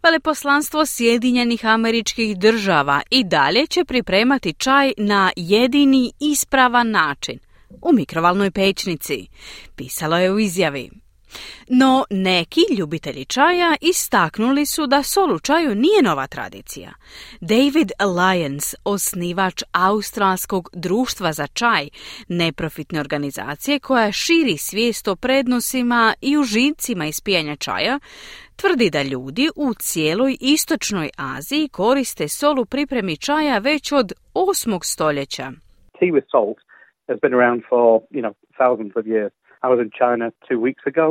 [0.03, 7.39] Veleposlanstvo Sjedinjenih američkih država i dalje će pripremati čaj na jedini ispravan način
[7.81, 9.27] u mikrovalnoj pečnici,
[9.75, 11.02] pisalo je u izjavi.
[11.69, 16.91] No neki ljubitelji čaja istaknuli su da sol u čaju nije nova tradicija.
[17.41, 21.89] David Lyons, osnivač Australskog društva za čaj,
[22.27, 27.99] neprofitne organizacije koja širi svijest o prednosima i užicima ispijanja čaja,
[28.55, 34.79] tvrdi da ljudi u cijeloj istočnoj Aziji koriste sol u pripremi čaja već od 8.
[34.83, 35.51] stoljeća.
[35.99, 36.57] Tea with salt
[37.07, 39.33] has been around for, you know, thousands of years.
[39.63, 41.07] I was in China two weeks ago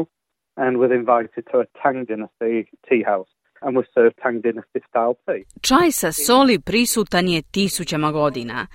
[0.57, 2.55] and was invited to a Tang Dynasty
[2.89, 3.33] tea house.
[3.65, 5.45] And was served Tang Dynasty style tea.
[5.61, 8.67] Čaj sa soli prisutan je tisućama godina.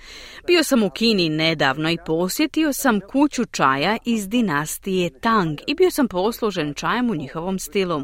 [0.46, 5.90] Bio sam u Kini nedavno i posjetio sam kuću čaja iz dinastije Tang i bio
[5.90, 8.00] sam poslužen čajem u njihovom stilu.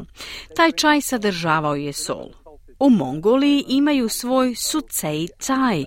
[0.55, 2.29] Taj čaj sadržavao je sol.
[2.79, 5.83] U Mongoliji imaju svoj sucej čaj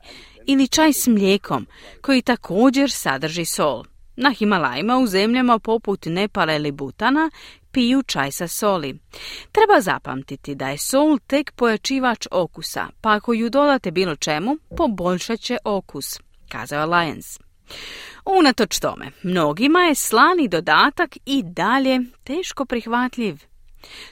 [0.46, 1.66] ili čaj s mlijekom
[2.02, 3.82] koji također sadrži sol.
[4.20, 7.30] Na Himalajima u zemljama poput Nepala ili Butana
[7.72, 8.98] piju čaj sa soli.
[9.52, 15.40] Treba zapamtiti da je sol tek pojačivač okusa, pa ako ju dodate bilo čemu, poboljšat
[15.40, 16.18] će okus.
[16.48, 17.40] kazao Alliance.
[18.24, 23.36] Unatoč tome, mnogima je slani dodatak i dalje teško prihvatljiv.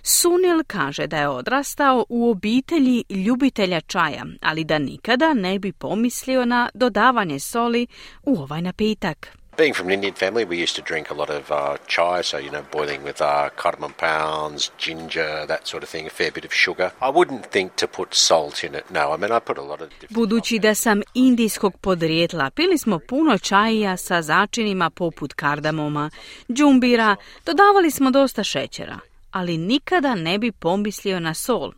[0.02, 6.44] Sunil kaže da je odrastao u obitelji ljubitelja čaja, ali da nikada ne bi pomislio
[6.44, 7.86] na dodavanje soli
[8.22, 9.36] u ovaj napitak.
[9.57, 12.36] Being from an Indian family, we used to drink a lot of uh, chai, so,
[12.36, 16.44] you know, boiling with uh, cardamom pounds, ginger, that sort of thing, a fair bit
[16.44, 16.92] of sugar.
[17.00, 19.14] I wouldn't think to put salt in it, no.
[19.14, 19.88] I mean, I put a lot of.
[20.11, 26.11] Budući da sam indijskog podrijetla, pili smo puno čaja sa začinima poput kardamoma,
[26.52, 28.98] džumbira, dodavali smo dosta šećera,
[29.30, 31.72] ali nikada ne bi pomislio na sol.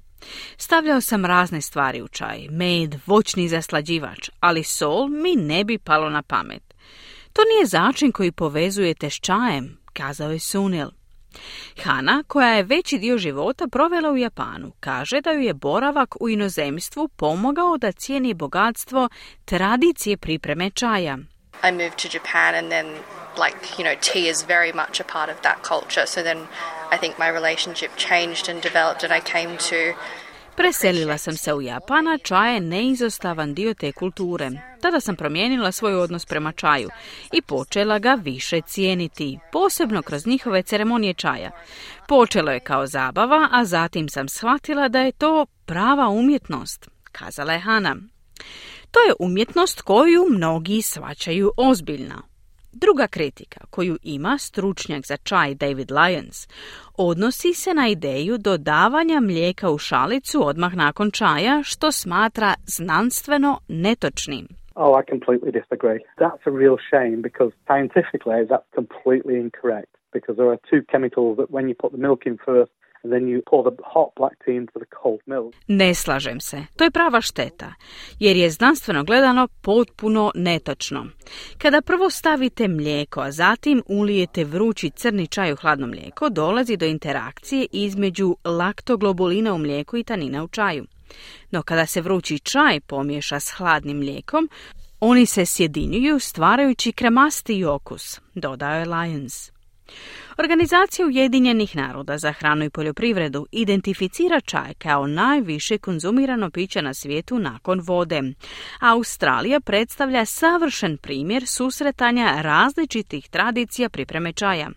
[0.56, 6.10] Stavljao sam razne stvari u čaj, med, voćni zaslađivač, ali sol mi ne bi palo
[6.10, 6.67] na pamet.
[7.38, 10.88] To nije začin koji povezujete s čajem, kazao je Sunil.
[11.84, 16.28] Hana, koja je veći dio života provela u Japanu, kaže da ju je boravak u
[16.28, 19.08] inozemstvu pomogao da cijeni bogatstvo
[19.44, 21.18] tradicije pripreme čaja.
[21.68, 22.86] I moved to Japan and then
[23.44, 26.06] like, you know, tea is very much a part of that culture.
[26.06, 26.38] So then
[26.94, 29.80] I think my relationship changed and developed and I came to
[30.58, 34.50] Preselila sam se u Japana, čaj je neizostavan dio te kulture.
[34.80, 36.88] Tada sam promijenila svoj odnos prema čaju
[37.32, 41.50] i počela ga više cijeniti, posebno kroz njihove ceremonije čaja.
[42.08, 47.58] Počelo je kao zabava, a zatim sam shvatila da je to prava umjetnost, kazala je
[47.58, 47.96] Hana.
[48.90, 52.22] To je umjetnost koju mnogi svačaju ozbiljno.
[52.84, 56.48] Druga kritika koju ima stručnjak za čaj David Lyons
[56.96, 64.46] odnosi se na ideju dodavanja mlijeka u šalicu odmah nakon čaja, što smatra znanstveno netočnim.
[64.74, 65.98] Oh, I completely disagree.
[66.22, 71.48] That's a real shame because scientifically that's completely incorrect because there are two chemicals that
[71.56, 72.72] when you put the milk in first
[75.66, 76.62] Ne slažem se.
[76.76, 77.74] To je prava šteta,
[78.18, 81.06] jer je znanstveno gledano potpuno netočno.
[81.58, 86.86] Kada prvo stavite mlijeko, a zatim ulijete vrući crni čaj u hladno mlijeko, dolazi do
[86.86, 90.84] interakcije između laktoglobulina u mlijeku i tanina u čaju.
[91.50, 94.48] No kada se vrući čaj pomiješa s hladnim mlijekom,
[95.00, 99.57] oni se sjedinjuju stvarajući kremasti okus, dodao je Lyons.
[100.38, 107.38] Organizacija Ujedinjenih naroda za hranu i poljoprivredu identificira čaj kao najviše konzumirano piće na svijetu
[107.38, 108.22] nakon vode.
[108.80, 114.70] Australija predstavlja savršen primjer susretanja različitih tradicija pripreme čaja.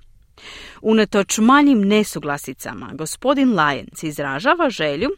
[0.82, 5.10] Unatoč manjim nesuglasicama, gospodin Lyons izražava želju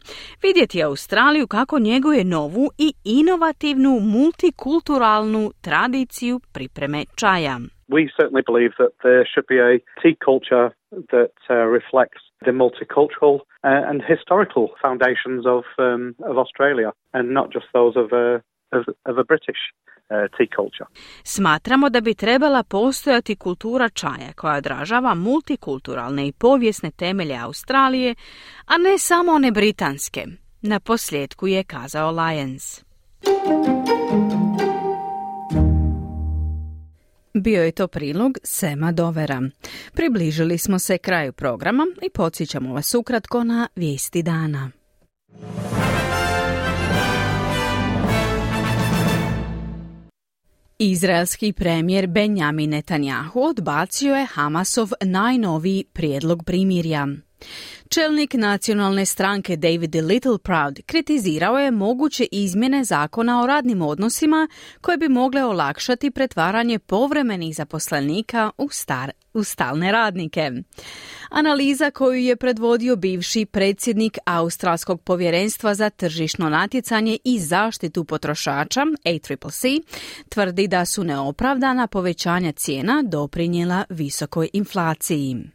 [0.42, 7.58] vidjeti Australiju kako njeguje novu i inovativnu multikulturalnu tradiciju pripreme čaja.
[7.88, 10.66] We certainly believe that there should be a tea culture
[11.14, 17.52] that uh, reflects the multicultural uh, and historical foundations of um, of Australia, and not
[17.52, 18.26] just those of a
[18.76, 20.86] of, of a British uh, tea culture.
[21.22, 28.14] Smatramo da bi trebala postojati kultura čaja koja odražava multikulturalne i povijesne temelje Australije,
[28.66, 30.26] a ne samo one britanske.
[30.62, 32.84] Na posljedku je kazao Lyons.
[37.34, 39.42] Bio je to prilog Sema Dovera.
[39.94, 44.70] Približili smo se kraju programa i podsjećamo vas ukratko na vijesti dana.
[50.78, 57.08] Izraelski premijer Benjamin Netanyahu odbacio je Hamasov najnoviji prijedlog primirja.
[57.88, 64.48] Čelnik nacionalne stranke David Little Proud kritizirao je moguće izmjene zakona o radnim odnosima
[64.80, 70.50] koje bi mogle olakšati pretvaranje povremenih zaposlenika u, star, u stalne radnike.
[71.30, 79.64] Analiza koju je predvodio bivši predsjednik Australskog povjerenstva za tržišno natjecanje i zaštitu potrošača ACCC
[80.28, 85.53] tvrdi da su neopravdana povećanja cijena doprinjela visokoj inflaciji.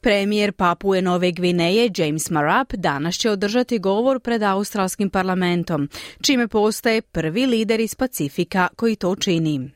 [0.00, 5.88] Premijer Papue Nove Gvineje James Marap danas će održati govor pred australskim parlamentom,
[6.22, 9.70] čime postaje prvi lider iz Pacifika koji to čini.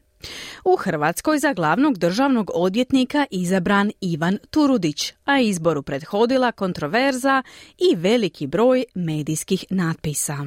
[0.64, 7.42] U Hrvatskoj za glavnog državnog odvjetnika izabran Ivan Turudić, a izboru prethodila kontroverza
[7.78, 10.46] i veliki broj medijskih natpisa.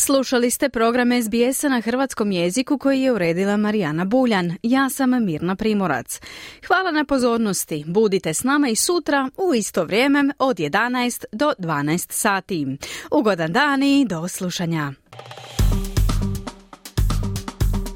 [0.00, 4.52] Slušali ste program SBS-a na hrvatskom jeziku koji je uredila Marijana Buljan.
[4.62, 6.20] Ja sam Mirna Primorac.
[6.66, 7.84] Hvala na pozornosti.
[7.86, 12.66] Budite s nama i sutra u isto vrijeme od 11 do 12 sati.
[13.10, 14.92] Ugodan dan i do slušanja.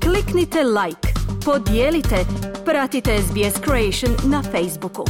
[0.03, 1.09] Kliknite like,
[1.45, 2.17] podijelite,
[2.65, 5.05] pratite SBS Creation na Facebooku.